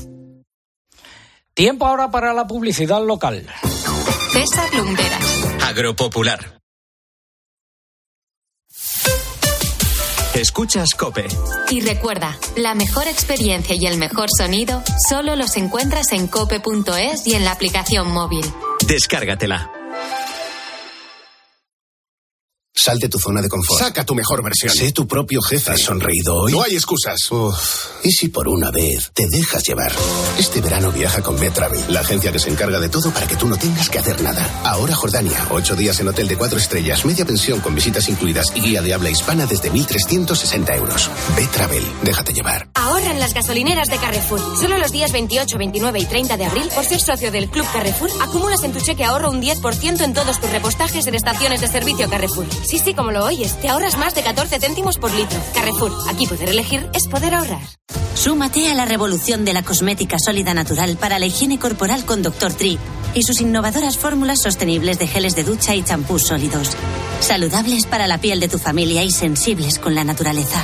[1.54, 3.46] Tiempo ahora para la publicidad local.
[4.32, 5.44] César Lumberas.
[5.62, 6.58] Agropopular.
[10.34, 11.28] Escuchas Cope.
[11.70, 17.34] Y recuerda, la mejor experiencia y el mejor sonido solo los encuentras en cope.es y
[17.34, 18.44] en la aplicación móvil.
[18.88, 19.70] Descárgatela.
[22.84, 23.80] Sal de tu zona de confort.
[23.80, 24.70] Saca tu mejor versión.
[24.70, 25.70] Sé tu propio jefe.
[25.70, 26.52] ¿Has sonreído hoy?
[26.52, 27.30] No hay excusas.
[28.02, 29.90] ¿Y si por una vez te dejas llevar?
[30.38, 33.48] Este verano viaja con Betravel, la agencia que se encarga de todo para que tú
[33.48, 34.46] no tengas que hacer nada.
[34.64, 38.60] Ahora Jordania, ocho días en hotel de cuatro estrellas, media pensión con visitas incluidas y
[38.60, 41.08] guía de habla hispana desde 1.360 euros.
[41.34, 42.68] Betravel, déjate llevar.
[42.74, 44.40] Ahorra en las gasolineras de Carrefour.
[44.60, 48.10] Solo los días 28, 29 y 30 de abril, por ser socio del Club Carrefour,
[48.20, 52.10] acumulas en tu cheque ahorro un 10% en todos tus repostajes en estaciones de servicio
[52.10, 52.44] Carrefour.
[52.74, 55.38] Sí, sí, como lo oyes, te ahorras más de 14 céntimos por litro.
[55.54, 57.62] Carrefour, aquí poder elegir es poder ahorrar.
[58.16, 62.52] Súmate a la revolución de la cosmética sólida natural para la higiene corporal con Dr.
[62.52, 62.80] Tree
[63.14, 66.72] y sus innovadoras fórmulas sostenibles de geles de ducha y champús sólidos.
[67.20, 70.60] Saludables para la piel de tu familia y sensibles con la naturaleza.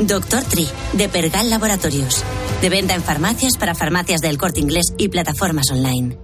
[0.00, 0.42] Dr.
[0.42, 2.24] Tree, de Pergal Laboratorios.
[2.60, 6.23] De venta en farmacias para farmacias del corte inglés y plataformas online.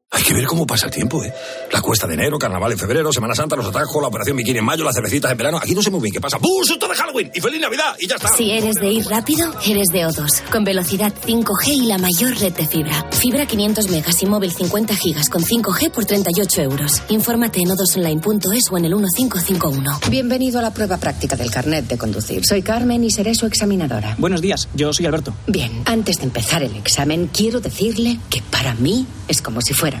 [0.13, 1.33] Hay que ver cómo pasa el tiempo, ¿eh?
[1.71, 4.65] La cuesta de enero, carnaval en febrero, Semana Santa, los atajos, la operación bikini en
[4.65, 5.57] mayo, las cervecitas en verano.
[5.57, 6.37] Aquí no sé muy bien qué pasa.
[6.37, 6.65] ¡Bum!
[6.65, 7.31] ¡Susto de Halloween!
[7.33, 7.95] ¡Y feliz Navidad!
[7.97, 8.27] ¡Y ya está!
[8.35, 10.49] Si eres de ir rápido, eres de O2.
[10.51, 13.05] Con velocidad 5G y la mayor red de fibra.
[13.11, 17.01] Fibra 500 megas y móvil 50 gigas con 5G por 38 euros.
[17.07, 19.99] Infórmate en odosonline.es o en el 1551.
[20.09, 22.45] Bienvenido a la prueba práctica del carnet de conducir.
[22.45, 24.15] Soy Carmen y seré su examinadora.
[24.17, 25.33] Buenos días, yo soy Alberto.
[25.47, 30.00] Bien, antes de empezar el examen, quiero decirle que para mí es como si fuera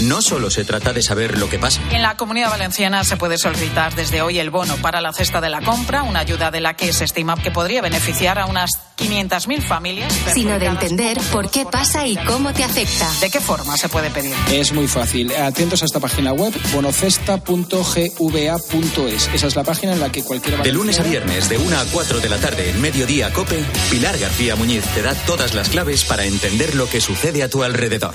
[0.00, 1.80] No solo se trata de saber lo que pasa.
[1.90, 5.50] En la comunidad valenciana se puede solicitar desde hoy el bono para la cesta de
[5.50, 9.62] la compra, una ayuda de la que se estima que podría beneficiar a unas 500.000
[9.62, 10.12] familias.
[10.32, 13.10] Sino de entender por qué pasa y cómo te afecta.
[13.20, 14.34] ¿De qué forma se puede pedir?
[14.50, 15.32] Es muy fácil.
[15.34, 19.30] Atentos a esta página web, bonocesta.gva.es.
[19.34, 20.62] Esa es la página en la que cualquiera...
[20.62, 24.18] De lunes a viernes, de 1 a 4 de la tarde, en mediodía COPE, Pilar
[24.18, 28.14] García Muñiz te da todas las claves para entender lo que sucede a tu alrededor.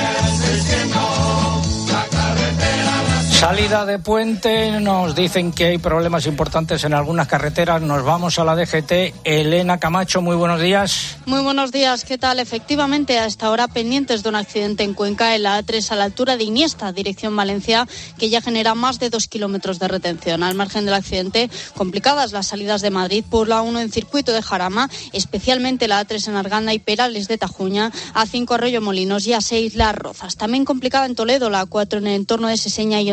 [3.41, 7.81] Salida de puente, nos dicen que hay problemas importantes en algunas carreteras.
[7.81, 9.15] Nos vamos a la DGT.
[9.23, 11.17] Elena Camacho, muy buenos días.
[11.25, 12.39] Muy buenos días, ¿qué tal?
[12.39, 16.37] Efectivamente, hasta ahora pendientes de un accidente en Cuenca en la A3 a la altura
[16.37, 17.87] de Iniesta, dirección Valencia,
[18.19, 20.43] que ya genera más de dos kilómetros de retención.
[20.43, 24.43] Al margen del accidente, complicadas las salidas de Madrid por la 1 en circuito de
[24.43, 29.73] Jarama, especialmente la A3 en Arganda y Perales de Tajuña, A5 Arroyo Molinos y A6
[29.73, 30.35] Las Rozas.
[30.35, 33.09] También complicada en Toledo, la A4 en el entorno de Seseña y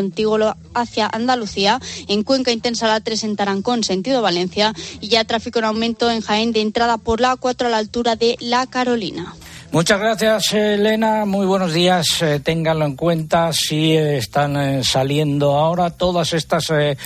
[0.74, 5.66] Hacia Andalucía, en Cuenca intensa la 3 en Tarancón, sentido Valencia, y ya tráfico en
[5.66, 9.34] aumento en Jaén de entrada por la A4 a la altura de La Carolina.
[9.70, 11.26] Muchas gracias, Elena.
[11.26, 12.22] Muy buenos días.
[12.22, 16.96] Eh, ténganlo en cuenta si eh, están eh, saliendo ahora todas estas eh,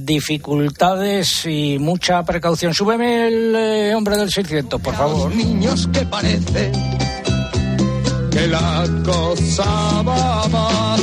[0.00, 2.74] dificultades y mucha precaución.
[2.74, 5.34] Súbeme el eh, hombre del 600, por favor.
[5.34, 6.70] niños que parece
[8.30, 11.00] que la cosa va más.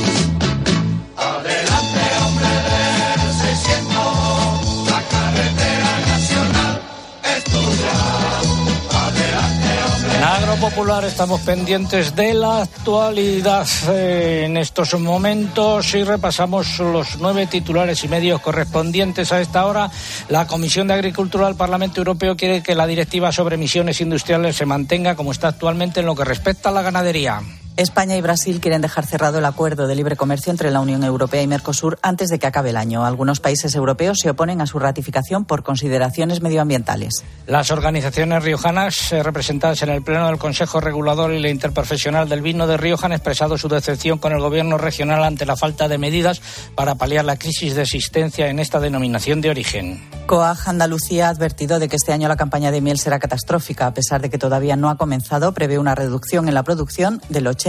[10.60, 18.04] Agropopular estamos pendientes de la actualidad eh, en estos momentos y repasamos los nueve titulares
[18.04, 19.90] y medios correspondientes a esta hora.
[20.28, 24.66] La Comisión de Agricultura del Parlamento Europeo quiere que la directiva sobre emisiones industriales se
[24.66, 27.40] mantenga como está actualmente en lo que respecta a la ganadería.
[27.76, 31.40] España y Brasil quieren dejar cerrado el acuerdo de libre comercio entre la Unión Europea
[31.40, 33.06] y Mercosur antes de que acabe el año.
[33.06, 37.24] Algunos países europeos se oponen a su ratificación por consideraciones medioambientales.
[37.46, 42.42] Las organizaciones riojanas eh, representadas en el Pleno del Consejo Regulador y la Interprofesional del
[42.42, 45.98] Vino de Rioja han expresado su decepción con el Gobierno regional ante la falta de
[45.98, 46.42] medidas
[46.74, 50.00] para paliar la crisis de existencia en esta denominación de origen.
[50.26, 53.86] COAG Andalucía ha advertido de que este año la campaña de miel será catastrófica.
[53.86, 57.46] A pesar de que todavía no ha comenzado, prevé una reducción en la producción del
[57.46, 57.59] 80%.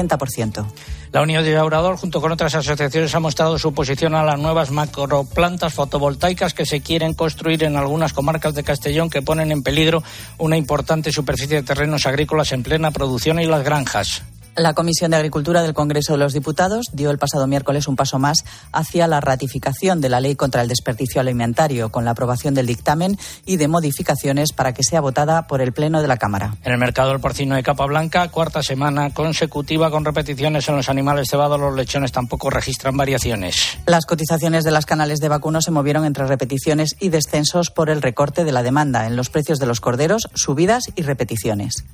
[1.12, 4.72] La Unión de Obrador, junto con otras asociaciones, ha mostrado su oposición a las nuevas
[4.72, 10.04] macroplantas fotovoltaicas que se quieren construir en algunas comarcas de Castellón que ponen en peligro
[10.38, 14.24] una importante superficie de terrenos agrícolas en plena producción y las granjas.
[14.56, 18.20] La Comisión de Agricultura del Congreso de los Diputados dio el pasado miércoles un paso
[18.20, 22.66] más hacia la ratificación de la ley contra el desperdicio alimentario, con la aprobación del
[22.66, 26.58] dictamen y de modificaciones para que sea votada por el Pleno de la Cámara.
[26.66, 30.90] En el mercado del porcino de capa blanca, cuarta semana consecutiva con repeticiones en los
[30.90, 33.78] animales cebados, los lechones tampoco registran variaciones.
[33.86, 38.02] Las cotizaciones de las canales de vacuno se movieron entre repeticiones y descensos por el
[38.02, 41.86] recorte de la demanda en los precios de los corderos, subidas y repeticiones.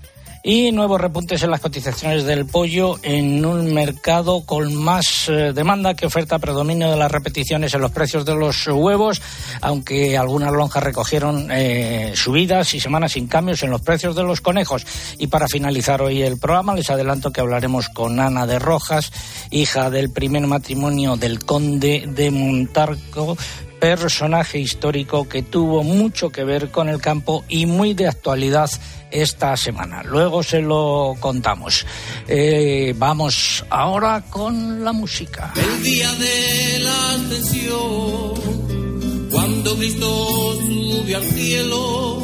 [0.43, 5.93] Y nuevos repuntes en las cotizaciones del pollo en un mercado con más eh, demanda
[5.93, 9.21] que oferta, predominio de las repeticiones en los precios de los huevos,
[9.61, 14.41] aunque algunas lonjas recogieron eh, subidas y semanas sin cambios en los precios de los
[14.41, 14.85] conejos.
[15.17, 19.11] Y para finalizar hoy el programa, les adelanto que hablaremos con Ana de Rojas,
[19.51, 23.37] hija del primer matrimonio del conde de Montarco
[23.79, 28.69] personaje histórico que tuvo mucho que ver con el campo y muy de actualidad
[29.11, 30.03] esta semana.
[30.03, 31.85] Luego se lo contamos.
[32.27, 35.53] Eh, vamos ahora con la música.
[35.55, 38.33] El día de la ascensión,
[39.31, 42.21] cuando Cristo subió al cielo,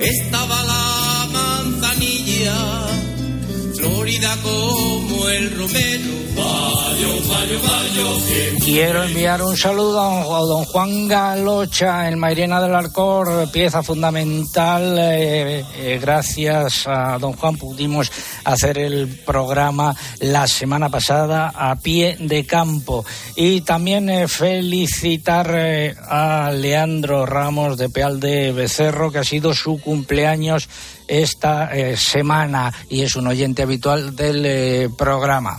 [0.00, 2.86] estaba la manzanilla,
[3.80, 6.20] florida como el romero.
[8.64, 14.96] Quiero enviar un saludo a don Juan Galocha en Mairena del Arcor, pieza fundamental.
[14.98, 18.12] Eh, eh, gracias a don Juan pudimos
[18.44, 23.04] hacer el programa la semana pasada a pie de campo.
[23.34, 29.52] Y también eh, felicitar eh, a Leandro Ramos de Peal de Becerro, que ha sido
[29.54, 30.68] su cumpleaños
[31.10, 35.58] esta eh, semana y es un oyente habitual del eh, programa.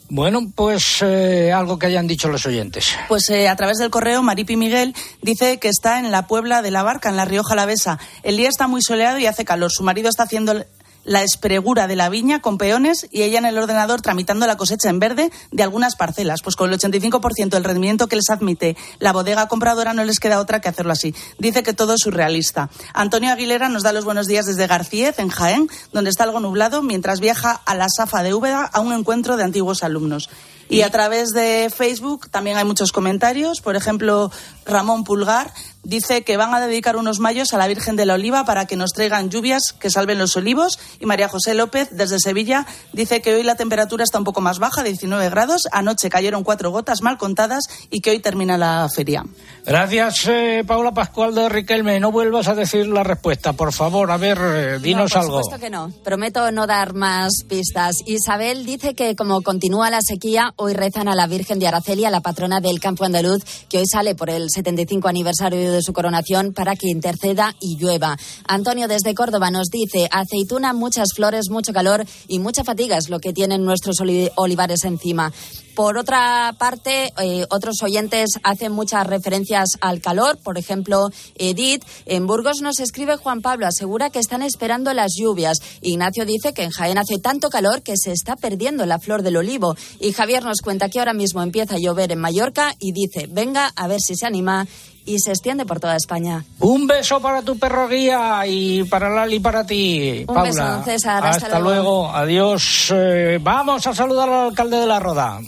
[0.09, 2.95] Bueno, pues eh, algo que hayan dicho los oyentes.
[3.09, 6.71] Pues eh, a través del correo, Maripi Miguel dice que está en la Puebla de
[6.71, 7.99] la Barca, en la Rioja Alavesa.
[8.23, 9.73] El día está muy soleado y hace calor.
[9.73, 10.65] Su marido está haciendo
[11.07, 14.91] la espregura de la viña con peones y ella en el ordenador tramitando la cosecha
[14.91, 16.41] en verde de algunas parcelas.
[16.43, 20.41] Pues con el 85% del rendimiento que les admite la bodega compradora no les queda
[20.41, 21.15] otra que hacerlo así.
[21.39, 22.69] Dice que todo es surrealista.
[22.93, 26.83] Antonio Aguilera nos da los buenos días desde Garcíez, en Jaén, donde está algo nublado,
[26.83, 30.29] mientras viaja a la Safa de Úbeda a un encuentro de antiguos alumnos.
[30.69, 33.61] Y a través de Facebook también hay muchos comentarios.
[33.61, 34.33] Por ejemplo,
[34.67, 35.53] Ramón Pulgar
[35.87, 38.77] dice que van a dedicar unos mayos a la Virgen de la Oliva para que
[38.77, 40.79] nos traigan lluvias que salven los olivos.
[41.01, 44.59] Y María José López, desde Sevilla, dice que hoy la temperatura está un poco más
[44.59, 45.69] baja, 19 grados.
[45.73, 49.25] Anoche cayeron cuatro gotas mal contadas y que hoy termina la feria.
[49.65, 52.01] Gracias, eh, Paula Pascual de Riquelme.
[52.01, 54.11] No vuelvas a decir la respuesta, por favor.
[54.11, 55.43] A ver, eh, dinos no, por algo.
[55.43, 55.93] supuesto que no.
[56.03, 57.97] Prometo no dar más pistas.
[58.07, 62.11] Isabel dice que como continúa la sequía, hoy rezan a la Virgen de Araceli, a
[62.11, 66.53] la patrona del campo andaluz, que hoy sale por el 75 aniversario de su coronación
[66.55, 68.17] para que interceda y llueva.
[68.49, 73.19] Antonio desde Córdoba nos dice, aceituna, muchas flores, mucho calor y mucha fatiga es lo
[73.21, 75.31] que tienen nuestros oli- olivares encima.
[75.77, 80.39] Por otra parte, eh, otros oyentes hacen muchas referencias al calor.
[80.43, 85.59] Por ejemplo, Edith en Burgos nos escribe Juan Pablo, asegura que están esperando las lluvias.
[85.83, 89.37] Ignacio dice que en Jaén hace tanto calor que se está perdiendo la flor del
[89.37, 89.77] olivo.
[90.01, 93.71] Y Javier nos cuenta que ahora mismo empieza a llover en Mallorca y dice, venga
[93.77, 94.67] a ver si se anima
[95.07, 96.45] y se extiende por toda España.
[96.61, 100.43] Un beso para tu perro guía y para Lali para ti, Un Paula.
[100.51, 101.25] beso, don César.
[101.27, 101.63] Hasta luego.
[101.63, 102.11] luego.
[102.11, 102.93] Adiós.
[102.95, 105.41] Eh, vamos a saludar al alcalde de la Roda.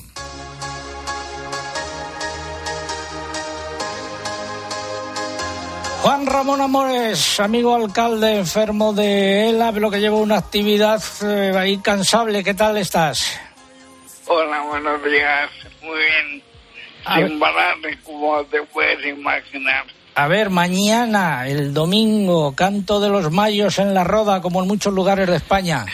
[6.03, 11.79] Juan Ramón Amores, amigo alcalde enfermo de ELA, pero que lleva una actividad eh, ahí
[11.79, 12.45] cansable.
[12.45, 13.39] ¿Qué tal estás?
[14.27, 15.51] Hola, buenos días.
[15.83, 16.43] Muy bien.
[17.15, 19.87] Sin parar, como te puedes imaginar.
[20.15, 24.93] A ver, mañana, el domingo, canto de los mayos en la Roda, como en muchos
[24.93, 25.85] lugares de España.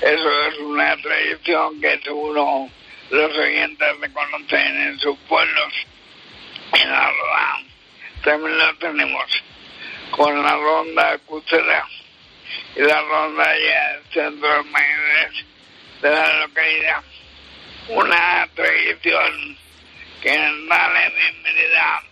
[0.00, 2.68] Eso es una tradición que seguro
[3.10, 5.72] los oyentes reconocen en sus pueblos.
[6.72, 7.74] En la ronda
[8.24, 9.42] también lo tenemos
[10.10, 11.86] con la ronda crucera
[12.74, 14.48] y la ronda ya del centro
[16.02, 17.02] de la localidad.
[17.88, 19.56] Una tradición
[20.24, 20.30] que
[20.68, 22.02] da la bienvenida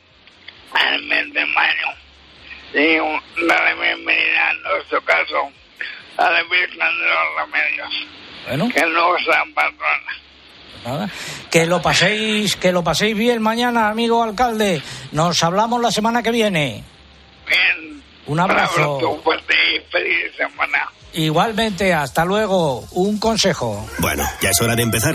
[0.75, 1.89] al mes de mayo
[2.75, 5.51] y un- da la bienvenida en nuestro caso
[6.19, 8.07] a la Virgen de los Remedios,
[8.47, 10.13] Bueno, que es nuestra patrona.
[10.85, 11.11] nada.
[11.51, 14.83] Que lo paséis, que lo paséis bien mañana, amigo alcalde.
[15.13, 16.85] Nos hablamos la semana que viene.
[17.49, 18.03] Bien.
[18.27, 18.99] Un abrazo.
[18.99, 20.89] Un fuerte y feliz semana.
[21.15, 22.81] Igualmente, hasta luego.
[22.93, 23.87] Un consejo.
[23.99, 25.15] Bueno, ya es hora de empezar.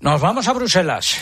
[0.00, 1.18] Nos vamos a Bruselas.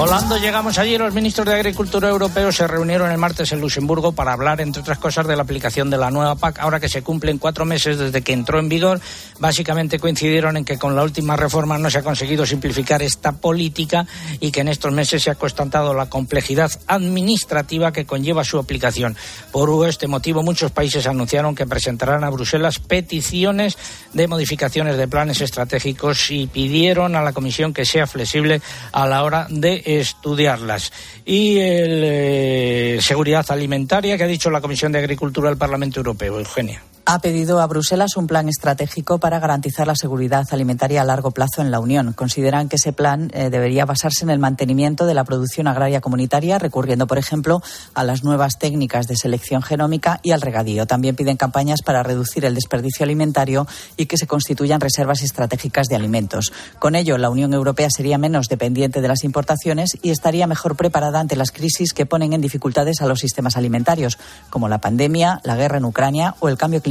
[0.00, 4.32] Volando llegamos allí, los ministros de Agricultura europeos se reunieron el martes en Luxemburgo para
[4.32, 7.36] hablar, entre otras cosas, de la aplicación de la nueva PAC, ahora que se cumplen
[7.36, 8.98] cuatro meses desde que entró en vigor.
[9.40, 14.06] Básicamente coincidieron en que con la última reforma no se ha conseguido simplificar esta política
[14.40, 19.18] y que en estos meses se ha constatado la complejidad administrativa que conlleva su aplicación.
[19.52, 23.76] Por este motivo, muchos países anunciaron que presentarán a Bruselas peticiones
[24.14, 29.24] de modificaciones de planes estratégicos y pidieron a la Comisión que sea flexible a la
[29.24, 30.92] hora de estudiarlas.
[31.24, 36.38] Y el, eh, seguridad alimentaria que ha dicho la Comisión de Agricultura del Parlamento Europeo,
[36.38, 41.30] Eugenia ha pedido a Bruselas un plan estratégico para garantizar la seguridad alimentaria a largo
[41.30, 42.12] plazo en la Unión.
[42.12, 46.58] Consideran que ese plan eh, debería basarse en el mantenimiento de la producción agraria comunitaria,
[46.58, 47.62] recurriendo, por ejemplo,
[47.94, 50.86] a las nuevas técnicas de selección genómica y al regadío.
[50.86, 55.96] También piden campañas para reducir el desperdicio alimentario y que se constituyan reservas estratégicas de
[55.96, 56.52] alimentos.
[56.78, 61.20] Con ello, la Unión Europea sería menos dependiente de las importaciones y estaría mejor preparada
[61.20, 64.18] ante las crisis que ponen en dificultades a los sistemas alimentarios,
[64.50, 66.89] como la pandemia, la guerra en Ucrania o el cambio climático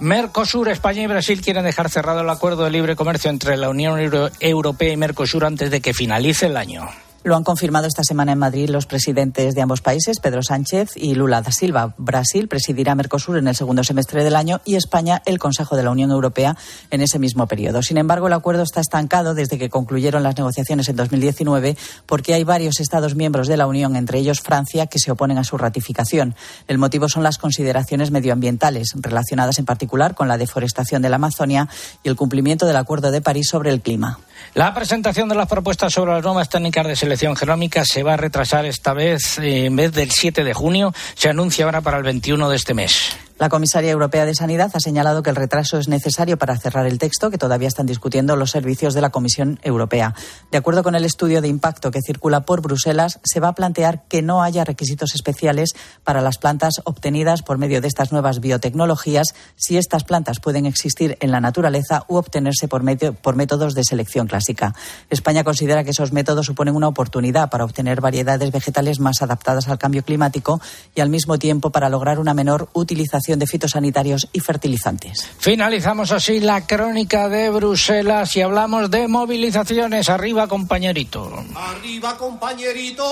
[0.00, 3.98] Mercosur, España y Brasil quieren dejar cerrado el acuerdo de libre comercio entre la Unión
[4.40, 6.88] Europea y Mercosur antes de que finalice el año.
[7.28, 11.14] Lo han confirmado esta semana en Madrid los presidentes de ambos países, Pedro Sánchez y
[11.14, 11.94] Lula da Silva.
[11.98, 15.90] Brasil presidirá Mercosur en el segundo semestre del año y España el Consejo de la
[15.90, 16.56] Unión Europea
[16.90, 17.82] en ese mismo periodo.
[17.82, 21.76] Sin embargo, el acuerdo está estancado desde que concluyeron las negociaciones en 2019
[22.06, 25.44] porque hay varios Estados miembros de la Unión, entre ellos Francia, que se oponen a
[25.44, 26.34] su ratificación.
[26.66, 31.68] El motivo son las consideraciones medioambientales, relacionadas en particular con la deforestación de la Amazonia
[32.02, 34.18] y el cumplimiento del Acuerdo de París sobre el clima.
[34.54, 38.16] La presentación de las propuestas sobre las nuevas técnicas de selección genómica se va a
[38.16, 40.94] retrasar esta vez eh, en vez del 7 de junio.
[41.14, 43.16] Se anuncia ahora para el 21 de este mes.
[43.38, 46.98] La comisaria europea de Sanidad ha señalado que el retraso es necesario para cerrar el
[46.98, 50.12] texto que todavía están discutiendo los servicios de la Comisión Europea.
[50.50, 54.02] De acuerdo con el estudio de impacto que circula por Bruselas, se va a plantear
[54.08, 55.70] que no haya requisitos especiales
[56.02, 61.16] para las plantas obtenidas por medio de estas nuevas biotecnologías si estas plantas pueden existir
[61.20, 62.82] en la naturaleza u obtenerse por,
[63.22, 64.74] por métodos de selección clásica.
[65.10, 69.78] España considera que esos métodos suponen una oportunidad para obtener variedades vegetales más adaptadas al
[69.78, 70.60] cambio climático
[70.96, 75.28] y al mismo tiempo para lograr una menor utilización de fitosanitarios y fertilizantes.
[75.38, 80.08] Finalizamos así la crónica de Bruselas y hablamos de movilizaciones.
[80.08, 81.44] Arriba, compañerito.
[81.54, 83.04] Arriba, compañerito.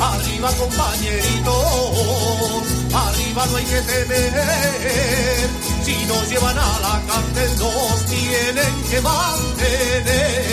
[0.00, 1.52] Arriba, compañerito.
[2.94, 4.32] Arriba no hay que temer.
[5.84, 10.52] Si nos llevan a la cárcel, nos tienen que mantener.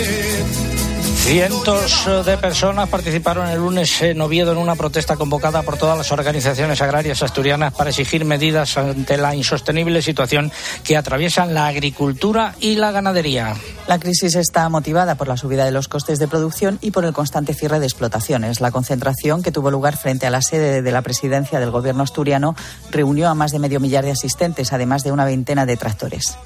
[1.22, 5.96] Cientos eh, de personas participaron el lunes en Oviedo en una protesta convocada por todas
[5.96, 10.50] las organizaciones agrarias asturianas para exigir medidas ante la insostenible situación
[10.82, 13.54] que atraviesan la agricultura y la ganadería.
[13.86, 17.12] La crisis está motivada por la subida de los costes de producción y por el
[17.12, 18.60] constante cierre de explotaciones.
[18.60, 22.56] La concentración que tuvo lugar frente a la sede de la presidencia del gobierno asturiano
[22.90, 26.36] reunió a más de medio millar de asistentes, además de una veintena de tractores.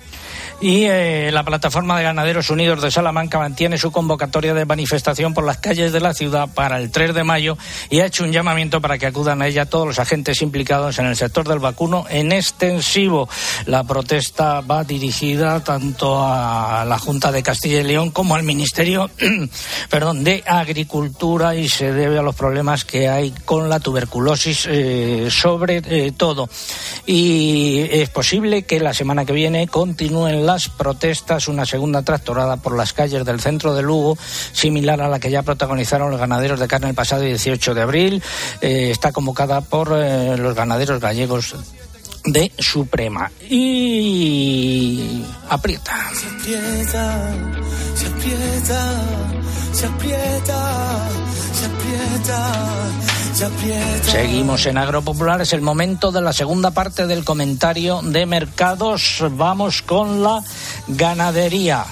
[0.61, 5.45] Y eh, la plataforma de Ganaderos Unidos de Salamanca mantiene su convocatoria de manifestación por
[5.45, 7.57] las calles de la ciudad para el 3 de mayo
[7.91, 11.07] y ha hecho un llamamiento para que acudan a ella todos los agentes implicados en
[11.07, 13.29] el sector del vacuno en extensivo.
[13.67, 19.11] La protesta va dirigida tanto a la Junta de Castilla y León como al Ministerio
[19.91, 25.29] perdón, de Agricultura y se debe a los problemas que hay con la tuberculosis eh,
[25.31, 26.49] sobre eh, todo.
[27.07, 32.77] Y es posible que la semana que viene continúen las protestas, una segunda tractorada por
[32.77, 34.17] las calles del centro de Lugo,
[34.55, 38.23] similar a la que ya protagonizaron los ganaderos de carne el pasado 18 de abril.
[38.63, 41.55] Eh, está convocada por eh, los ganaderos gallegos
[42.25, 43.31] de Suprema.
[43.49, 45.95] Y aprieta.
[46.15, 47.35] Se aprieta,
[47.95, 48.97] se aprieta,
[49.75, 51.09] se aprieta,
[53.35, 54.11] se aprieta.
[54.11, 59.23] Seguimos en Agropopular, es el momento de la segunda parte del comentario de mercados.
[59.31, 60.43] Vamos con la
[60.89, 61.85] ganadería.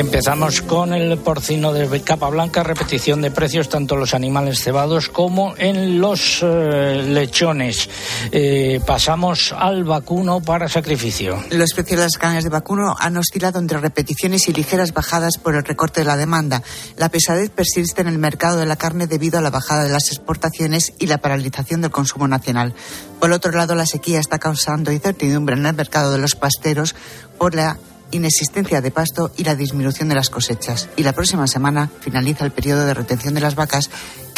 [0.00, 5.10] Empezamos con el porcino de capa blanca, repetición de precios tanto en los animales cebados
[5.10, 7.90] como en los eh, lechones.
[8.32, 11.44] Eh, pasamos al vacuno para sacrificio.
[11.50, 15.54] Los precios de las carnes de vacuno han oscilado entre repeticiones y ligeras bajadas por
[15.54, 16.62] el recorte de la demanda.
[16.96, 20.08] La pesadez persiste en el mercado de la carne debido a la bajada de las
[20.08, 22.72] exportaciones y la paralización del consumo nacional.
[23.20, 26.94] Por otro lado, la sequía está causando incertidumbre en el mercado de los pasteros
[27.36, 27.76] por la
[28.10, 30.88] inexistencia de pasto y la disminución de las cosechas.
[30.96, 33.90] Y la próxima semana finaliza el periodo de retención de las vacas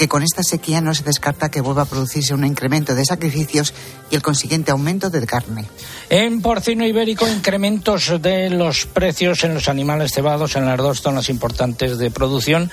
[0.02, 3.72] que con esta sequía no se descarta que vuelva a producirse un incremento de sacrificios
[4.10, 5.68] y el consiguiente aumento de carne.
[6.10, 11.28] En porcino ibérico, incrementos de los precios en los animales cebados en las dos zonas
[11.28, 12.68] importantes de producción,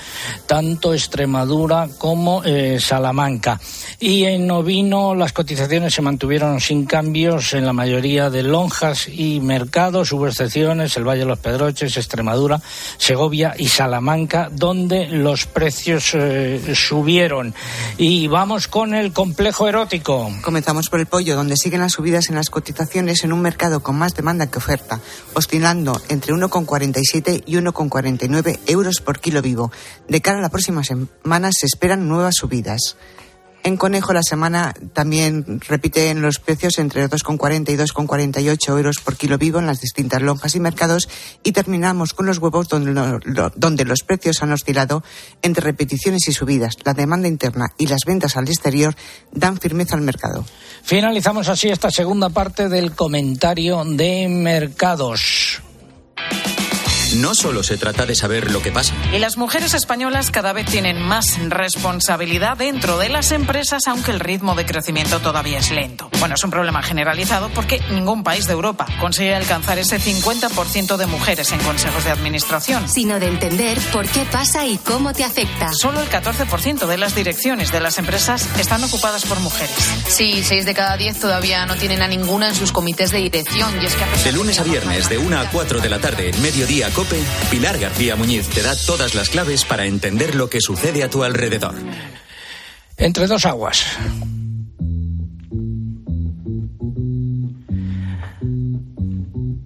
[0.47, 3.61] tanto Extremadura como eh, Salamanca.
[3.99, 9.39] Y en ovino, las cotizaciones se mantuvieron sin cambios en la mayoría de lonjas y
[9.39, 10.11] mercados.
[10.13, 12.59] Hubo excepciones, el Valle de los Pedroches, Extremadura,
[12.97, 17.18] Segovia y Salamanca, donde los precios eh, subieron.
[17.97, 20.32] Y vamos con el complejo erótico.
[20.41, 23.97] Comenzamos por el pollo, donde siguen las subidas en las cotizaciones en un mercado con
[23.97, 24.99] más demanda que oferta,
[25.34, 29.72] oscilando entre 1,47 y 1,49 euros por kilo vivo.
[30.07, 32.95] De cara a la próxima semana se esperan nuevas subidas.
[33.64, 39.18] En conejo la semana también repite en los precios entre 2,40 y 2,48 euros por
[39.18, 41.10] kilo vivo en las distintas lonjas y mercados
[41.43, 43.20] y terminamos con los huevos donde,
[43.55, 45.03] donde los precios han oscilado
[45.41, 46.76] entre repeticiones y subidas.
[46.86, 48.95] La demanda interna y las ventas al exterior
[49.32, 50.45] dan firmeza al mercado.
[50.84, 55.62] Finalizamos así esta segunda parte del comentario de mercados.
[57.16, 58.93] No solo se trata de saber lo que pasa.
[59.14, 64.20] Y las mujeres españolas cada vez tienen más responsabilidad dentro de las empresas, aunque el
[64.20, 66.10] ritmo de crecimiento todavía es lento.
[66.20, 71.05] Bueno, es un problema generalizado porque ningún país de Europa consigue alcanzar ese 50% de
[71.07, 72.88] mujeres en consejos de administración.
[72.88, 75.72] Sino de entender por qué pasa y cómo te afecta.
[75.74, 79.76] Solo el 14% de las direcciones de las empresas están ocupadas por mujeres.
[80.07, 83.82] Sí, 6 de cada 10 todavía no tienen a ninguna en sus comités de dirección.
[83.82, 86.89] Y es que de lunes a viernes, de 1 a 4 de la tarde, mediodía
[87.50, 91.24] Pilar García Muñiz te da todas las claves para entender lo que sucede a tu
[91.24, 91.74] alrededor.
[92.97, 93.86] Entre dos aguas.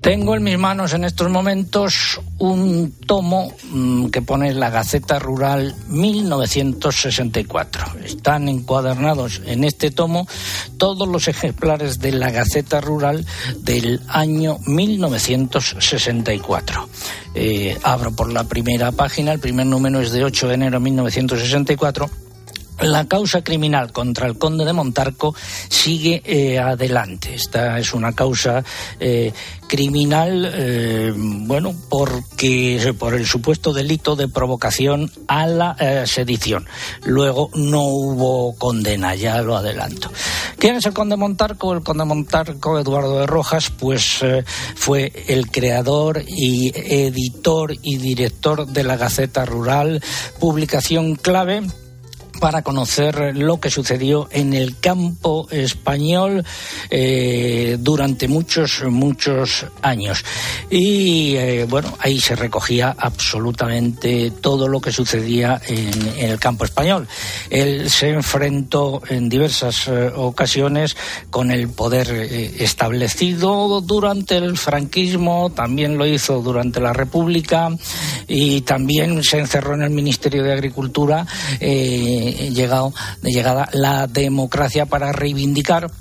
[0.04, 5.74] Tengo en mis manos en estos momentos un tomo mm, que pone la Gaceta Rural
[5.88, 7.86] 1964.
[8.04, 10.28] Están encuadernados en este tomo
[10.78, 13.26] todos los ejemplares de la Gaceta Rural
[13.60, 16.90] del año 1964.
[17.36, 20.84] Eh, abro por la primera página, el primer número es de 8 de enero de
[20.84, 22.23] 1964
[22.80, 25.36] la causa criminal contra el conde de Montarco
[25.70, 27.36] sigue eh, adelante.
[27.36, 28.64] Esta es una causa
[29.00, 29.32] eh,
[29.68, 36.66] criminal, eh, bueno, porque por el supuesto delito de provocación a la sedición.
[37.04, 40.12] Luego no hubo condena, ya lo adelanto.
[40.58, 41.74] ¿Quién es el conde Montarco?
[41.74, 44.24] El conde Montarco, Eduardo de Rojas, pues
[44.76, 50.04] fue el creador y editor y director de la Gaceta Rural,
[50.40, 51.64] publicación clave
[52.40, 56.44] para conocer lo que sucedió en el campo español
[56.90, 60.24] eh, durante muchos, muchos años.
[60.70, 67.08] Y eh, bueno, ahí se recogía absolutamente todo lo que sucedía en, el campo español.
[67.50, 70.96] Él se enfrentó en diversas eh, ocasiones
[71.30, 72.10] con el poder
[72.60, 77.70] establecido durante el franquismo, también lo hizo durante la República
[78.28, 81.26] y también se encerró en el Ministerio de Agricultura
[82.34, 85.92] llegado, de llegada la democracia para reivindicar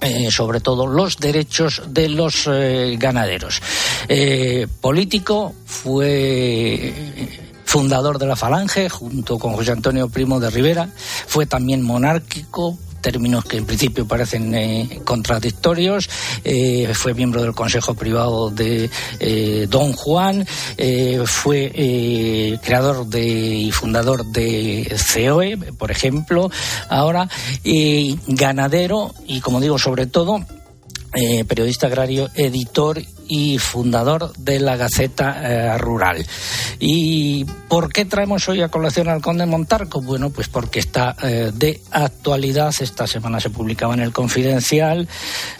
[0.00, 3.62] eh, sobre todo los derechos de los eh, ganaderos.
[4.08, 6.92] Eh, político fue
[7.64, 13.44] fundador de la Falange junto con José Antonio Primo de Rivera, fue también monárquico, términos
[13.44, 16.08] que en principio parecen eh, contradictorios.
[16.42, 18.88] Eh, fue miembro del Consejo Privado de
[19.20, 20.46] eh, Don Juan,
[21.26, 26.50] fue creador de, y fundador de COE, por ejemplo,
[26.88, 27.28] ahora,
[28.26, 30.42] ganadero y, como digo, sobre todo,
[31.46, 36.24] periodista agrario, editor y fundador de la Gaceta eh, Rural.
[36.78, 40.00] ¿Y por qué traemos hoy a colación al Conde Montarco?
[40.00, 42.72] Bueno, pues porque está eh, de actualidad.
[42.78, 45.08] Esta semana se publicaba en el Confidencial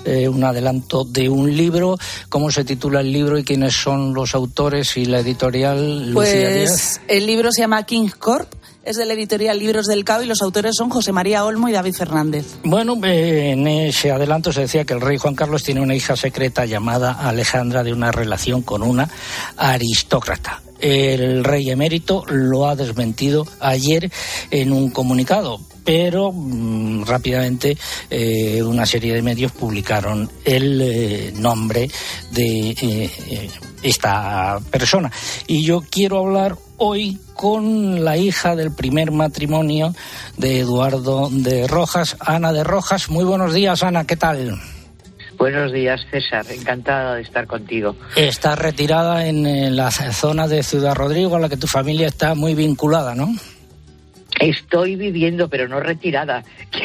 [0.05, 1.97] eh, un adelanto de un libro.
[2.29, 6.11] ¿Cómo se titula el libro y quiénes son los autores y la editorial?
[6.12, 10.26] Pues el libro se llama King Corp es de la editorial Libros del Cao y
[10.26, 12.47] los autores son José María Olmo y David Fernández.
[12.64, 16.66] Bueno, en ese adelanto se decía que el rey Juan Carlos tiene una hija secreta
[16.66, 19.09] llamada Alejandra de una relación con una
[19.57, 20.62] aristócrata.
[20.80, 24.11] El rey emérito lo ha desmentido ayer
[24.51, 27.78] en un comunicado, pero mm, rápidamente
[28.11, 31.89] eh, una serie de medios publicaron el eh, nombre
[32.32, 33.51] de eh,
[33.85, 35.12] esta persona.
[35.47, 39.95] Y yo quiero hablar hoy con la hija del primer matrimonio
[40.37, 43.09] de Eduardo de Rojas, Ana de Rojas.
[43.11, 44.59] Muy buenos días, Ana, ¿qué tal?
[45.37, 46.45] Buenos días, César.
[46.51, 47.97] Encantada de estar contigo.
[48.16, 52.55] Estás retirada en la zona de Ciudad Rodrigo, a la que tu familia está muy
[52.55, 53.28] vinculada, ¿no?
[54.41, 56.43] Estoy viviendo, pero no retirada.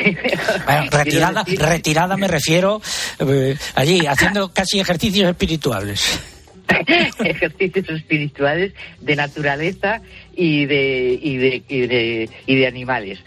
[0.65, 2.81] Bueno, retirada, retirada me refiero
[3.19, 6.38] eh, allí, haciendo casi ejercicios espirituales.
[7.23, 10.01] ejercicios espirituales de naturaleza
[10.35, 13.19] y de y de y de, y de animales.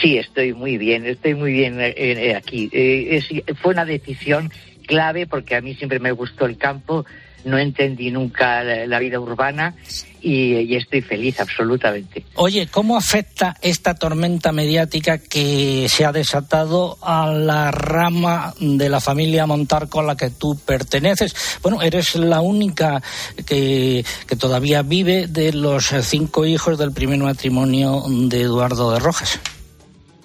[0.00, 2.68] Sí, estoy muy bien, estoy muy bien eh, eh, aquí.
[2.72, 4.50] Eh, es- fue una decisión
[4.86, 7.04] clave porque a mí siempre me gustó el campo,
[7.46, 9.74] no entendí nunca la, la vida urbana
[10.20, 12.24] y, y estoy feliz absolutamente.
[12.34, 19.00] Oye, ¿cómo afecta esta tormenta mediática que se ha desatado a la rama de la
[19.00, 21.34] familia Montarco a la que tú perteneces?
[21.62, 23.00] Bueno, eres la única
[23.46, 29.40] que, que todavía vive de los cinco hijos del primer matrimonio de Eduardo de Rojas.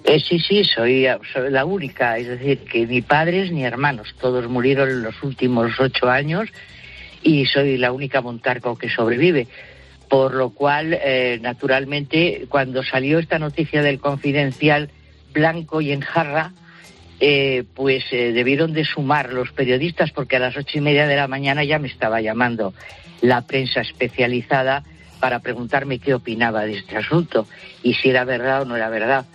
[0.04, 4.50] Eh, sí, sí, soy, soy la única, es decir, que ni padres ni hermanos, todos
[4.50, 6.50] murieron en los últimos ocho años
[7.24, 9.48] y soy la única Montarco que sobrevive.
[10.10, 14.90] Por lo cual, eh, naturalmente, cuando salió esta noticia del confidencial
[15.34, 16.52] blanco y en jarra,
[17.22, 21.16] eh, pues eh, debieron de sumar los periodistas porque a las ocho y media de
[21.16, 22.74] la mañana ya me estaba llamando
[23.22, 24.84] la prensa especializada
[25.20, 27.48] para preguntarme qué opinaba de este asunto
[27.84, 29.26] y si era verdad o no era verdad.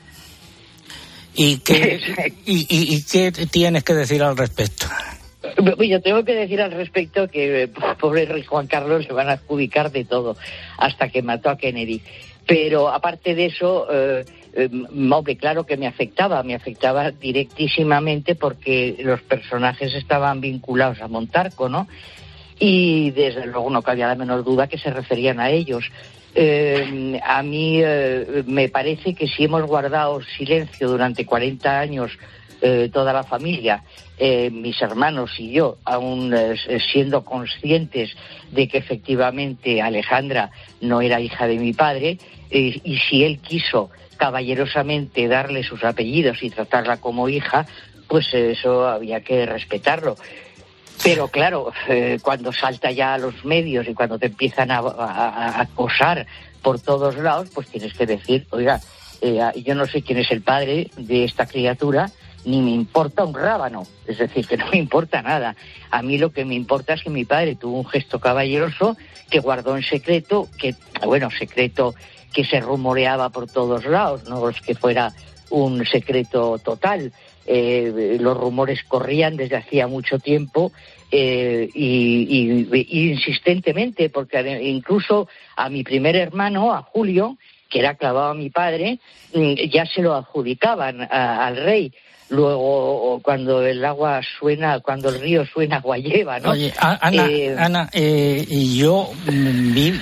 [1.35, 2.01] ¿Y qué,
[2.45, 4.87] y, y- y qué tienes que decir al respecto?
[5.89, 7.69] Yo tengo que decir al respecto que eh,
[7.99, 10.37] pobre Juan Carlos se van a adjudicar de todo
[10.79, 12.03] hasta que mató a Kennedy.
[12.47, 14.25] Pero aparte de eso, eh,
[15.13, 21.69] hombre, claro que me afectaba, me afectaba directísimamente porque los personajes estaban vinculados a Montarco,
[21.69, 21.89] ¿no?
[22.59, 25.91] Y desde luego no cabía la menor duda que se referían a ellos.
[26.39, 32.13] Eh, a mí eh, me parece que si hemos guardado silencio durante 40 años
[32.61, 33.83] eh, toda la familia,
[34.19, 36.57] eh, mis hermanos y yo, aún eh,
[36.93, 38.11] siendo conscientes
[38.51, 40.51] de que efectivamente Alejandra
[40.81, 42.19] no era hija de mi padre,
[42.51, 47.67] y si él quiso caballerosamente darle sus apellidos y tratarla como hija,
[48.09, 50.17] pues eso había que respetarlo.
[51.03, 51.73] Pero claro,
[52.23, 56.27] cuando salta ya a los medios y cuando te empiezan a, a- acosar
[56.63, 58.81] por todos lados, pues tienes que decir, oiga,
[59.57, 62.11] yo no sé quién es el padre de esta criatura,
[62.47, 63.87] ni me importa un rábano.
[64.07, 65.57] Es decir, que no me importa nada.
[65.91, 68.97] A mí lo que me importa es que mi padre tuvo un gesto caballeroso
[69.29, 70.75] que guardó en secreto, que,
[71.05, 71.95] bueno, secreto
[72.33, 75.13] que se rumoreaba por todos lados, no es que fuera
[75.51, 77.13] un secreto total.
[77.47, 80.73] Eh, los rumores corrían desde hacía mucho tiempo
[81.11, 87.39] eh, y, insistentemente, porque incluso a mi primer hermano, a Julio,
[87.69, 88.99] que era clavado a mi padre,
[89.35, 91.93] mm, ya se lo adjudicaban al rey.
[92.29, 96.51] Luego, cuando el agua suena, cuando el río suena, agua lleva, ¿no?
[96.51, 99.95] Oye, Ana, Eh, Ana eh, y yo vi,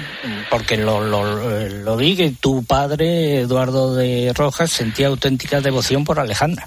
[0.50, 6.04] porque lo, lo, eh, lo vi, que tu padre, Eduardo de Rojas, sentía auténtica devoción
[6.04, 6.66] por Alejandra.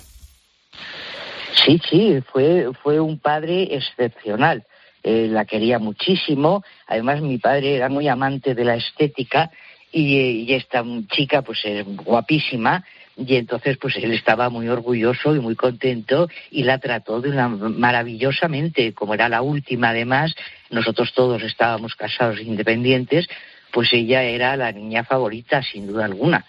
[1.65, 4.63] Sí, sí, fue, fue un padre excepcional.
[5.03, 6.63] Eh, la quería muchísimo.
[6.85, 9.49] Además, mi padre era muy amante de la estética
[9.91, 12.83] y, eh, y esta chica, pues, es guapísima.
[13.17, 17.47] Y entonces, pues, él estaba muy orgulloso y muy contento y la trató de una
[17.49, 18.93] maravillosamente.
[18.93, 20.35] Como era la última, además,
[20.69, 23.27] nosotros todos estábamos casados independientes,
[23.71, 26.45] pues ella era la niña favorita, sin duda alguna.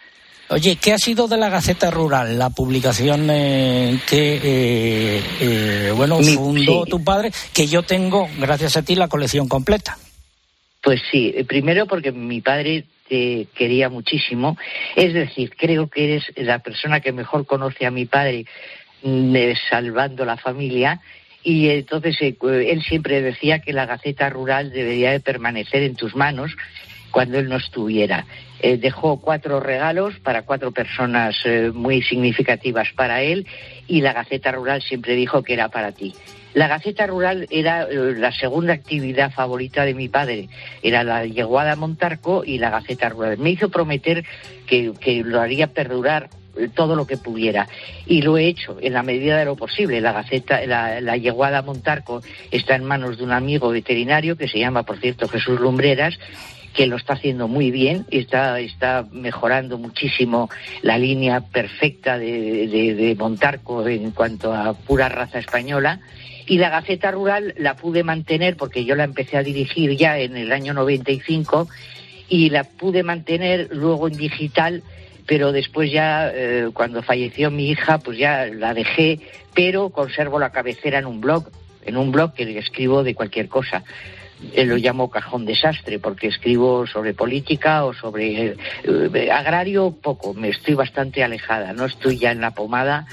[0.50, 6.18] Oye, ¿qué ha sido de la Gaceta Rural, la publicación eh, que, eh, eh, bueno,
[6.20, 6.90] Mi- fundó sí.
[6.90, 9.98] tu padre, que yo tengo, gracias a ti, la colección completa?
[10.82, 14.56] Pues sí, eh, primero porque mi padre quería muchísimo.
[14.96, 18.44] Es decir, creo que eres la persona que mejor conoce a mi padre
[19.02, 21.00] mm, eh, salvando la familia.
[21.42, 26.14] Y entonces eh, él siempre decía que la Gaceta Rural debería de permanecer en tus
[26.14, 26.56] manos
[27.10, 28.26] cuando él no estuviera.
[28.60, 33.46] Eh, dejó cuatro regalos para cuatro personas eh, muy significativas para él
[33.86, 36.14] y la Gaceta Rural siempre dijo que era para ti.
[36.54, 40.48] La Gaceta Rural era eh, la segunda actividad favorita de mi padre.
[40.82, 43.38] Era la yeguada Montarco y la Gaceta Rural.
[43.38, 44.24] Me hizo prometer
[44.66, 46.28] que, que lo haría perdurar
[46.74, 47.68] todo lo que pudiera.
[48.06, 50.00] Y lo he hecho en la medida de lo posible.
[50.00, 54.58] La Gaceta, la, la yeguada Montarco está en manos de un amigo veterinario que se
[54.58, 56.18] llama, por cierto, Jesús Lumbreras,
[56.78, 60.48] que lo está haciendo muy bien, está, está mejorando muchísimo
[60.82, 65.98] la línea perfecta de, de- Montarco en cuanto a pura raza española.
[66.46, 70.36] Y la Gaceta Rural la pude mantener porque yo la empecé a dirigir ya en
[70.36, 71.68] el año 95
[72.28, 74.84] y la pude mantener luego en digital,
[75.26, 79.18] pero después ya, eh, cuando falleció mi hija, pues ya la dejé,
[79.52, 81.50] pero conservo la cabecera en un blog,
[81.84, 83.82] en un blog que escribo de cualquier cosa
[84.54, 90.48] eh, lo llamo cajón desastre, porque escribo sobre política o sobre eh, agrario poco, me
[90.48, 93.06] estoy bastante alejada, no estoy ya en la pomada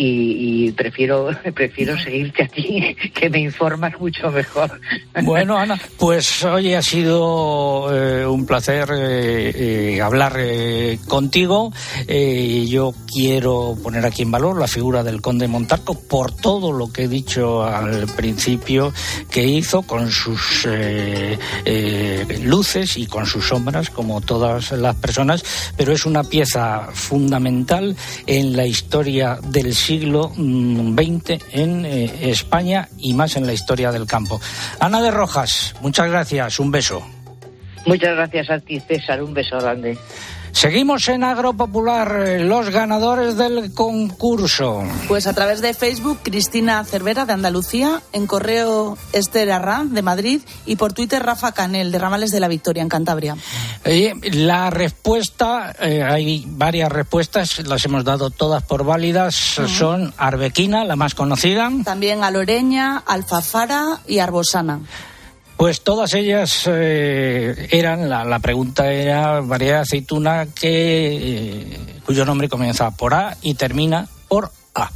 [0.00, 4.80] y, y, prefiero prefiero seguirte a ti que me informas mucho mejor.
[5.22, 10.38] Bueno, Ana, pues hoy ha sido eh, un placer eh, eh, hablar
[11.06, 11.72] contigo.
[12.08, 17.04] yo quiero poner aquí en valor la figura del conde Montarco por todo lo que
[17.04, 18.92] he dicho al principio
[19.30, 20.66] que hizo con sus
[22.42, 25.44] luces y con sus sombras, como todas las personas,
[25.76, 27.96] pero es una pieza fundamental
[28.26, 30.98] en la historia del siglo XX mm,
[31.52, 34.40] en eh, España y más en la historia del campo.
[34.78, 37.02] Ana de Rojas, muchas gracias, un beso.
[37.86, 39.96] Muchas gracias a ti, César, un beso grande.
[40.52, 44.82] Seguimos en Agropopular, eh, los ganadores del concurso.
[45.08, 50.40] Pues a través de Facebook, Cristina Cervera de Andalucía, en correo Esther Arran de Madrid
[50.66, 53.36] y por Twitter Rafa Canel de Ramales de la Victoria en Cantabria.
[53.84, 60.84] Eh, la respuesta, eh, hay varias respuestas, las hemos dado todas por válidas, son Arbequina,
[60.84, 61.70] la más conocida.
[61.84, 64.80] También Aloreña, Alfafara y Arbosana.
[65.60, 72.48] Pues todas ellas eh, eran, la, pregunta era variedad de aceituna que, eh, cuyo nombre
[72.48, 74.90] comienza por A y termina por A.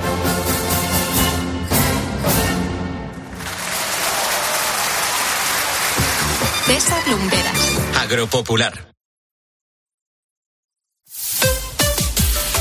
[6.66, 7.78] César Lumberas.
[8.00, 8.89] Agropopular.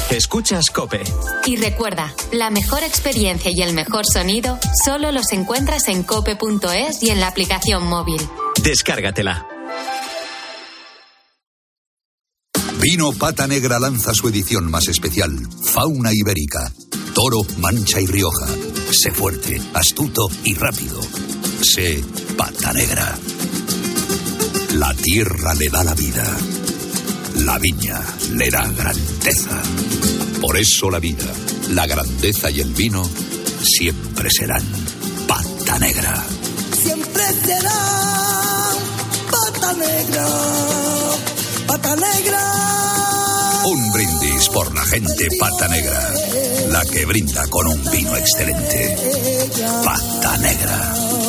[0.10, 1.04] Escuchas Cope.
[1.46, 7.12] Y recuerda, la mejor experiencia y el mejor sonido solo los encuentras en cope.es y
[7.12, 8.20] en la aplicación móvil.
[8.64, 9.48] Descárgatela.
[12.82, 15.32] Vino Pata Negra lanza su edición más especial,
[15.64, 16.74] Fauna Ibérica.
[17.14, 18.48] Toro, Mancha y Rioja.
[18.92, 21.00] Sé fuerte, astuto y rápido.
[21.62, 22.04] Sé
[22.36, 23.16] Pata Negra.
[24.74, 26.26] La tierra le da la vida.
[27.50, 28.00] La viña
[28.34, 29.60] le da grandeza.
[30.40, 31.26] Por eso la vida,
[31.72, 33.04] la grandeza y el vino
[33.64, 34.62] siempre serán
[35.28, 36.24] pata negra.
[36.80, 37.74] Siempre será
[39.32, 40.28] pata negra,
[41.66, 42.42] pata negra.
[43.66, 46.14] Un brindis por la gente pata negra,
[46.70, 48.96] la que brinda con un vino excelente.
[49.84, 51.29] Pata negra.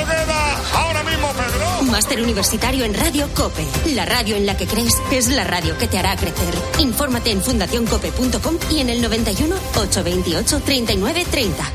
[1.91, 3.67] Máster universitario en radio COPE.
[3.93, 6.55] La radio en la que crees es la radio que te hará crecer.
[6.79, 11.71] Infórmate en fundacioncope.com y en el 91 828 39 30.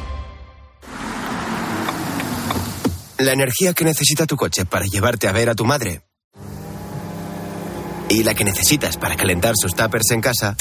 [3.18, 6.02] La energía que necesita tu coche para llevarte a ver a tu madre
[8.08, 10.56] y la que necesitas para calentar sus tuppers en casa,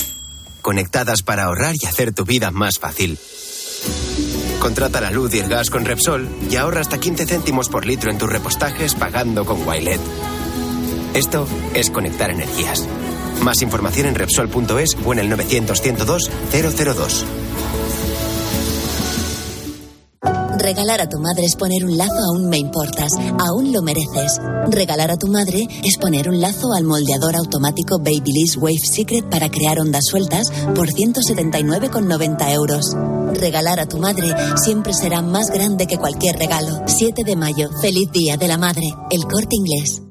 [0.62, 3.18] conectadas para ahorrar y hacer tu vida más fácil.
[4.66, 8.10] Contrata la luz y el gas con Repsol y ahorra hasta 15 céntimos por litro
[8.10, 10.02] en tus repostajes pagando con Wilet.
[11.14, 12.88] Esto es conectar energías.
[13.44, 17.26] Más información en Repsol.es o en el 900-102-002.
[20.58, 23.12] Regalar a tu madre es poner un lazo a un Me Importas.
[23.40, 24.40] Aún lo mereces.
[24.68, 29.50] Regalar a tu madre es poner un lazo al moldeador automático Babyliss Wave Secret para
[29.50, 32.96] crear ondas sueltas por 179,90 euros.
[33.34, 36.84] Regalar a tu madre siempre será más grande que cualquier regalo.
[36.86, 38.88] 7 de mayo, feliz día de la madre.
[39.12, 40.02] El corte inglés.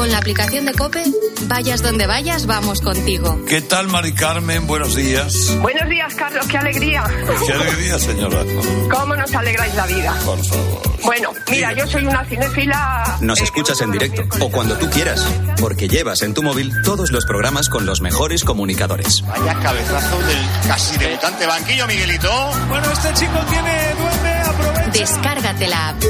[0.00, 1.04] Con la aplicación de Cope,
[1.42, 3.38] vayas donde vayas, vamos contigo.
[3.46, 4.66] ¿Qué tal, Mari Carmen?
[4.66, 5.54] Buenos días.
[5.60, 7.04] Buenos días, Carlos, qué alegría.
[7.46, 8.42] Qué alegría, señora.
[8.90, 10.14] ¿Cómo nos alegráis la vida?
[10.24, 10.82] Por favor.
[11.04, 13.18] Bueno, mira, yo soy una cinefila.
[13.20, 15.22] Nos escuchas en directo o cuando tú quieras,
[15.60, 19.22] porque llevas en tu móvil todos los programas con los mejores comunicadores.
[19.26, 22.30] Vaya cabezazo del casi debutante banquillo, Miguelito.
[22.70, 26.02] Bueno, este chico tiene duende, aprovecha Descárgate la app.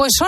[0.00, 0.18] Pues son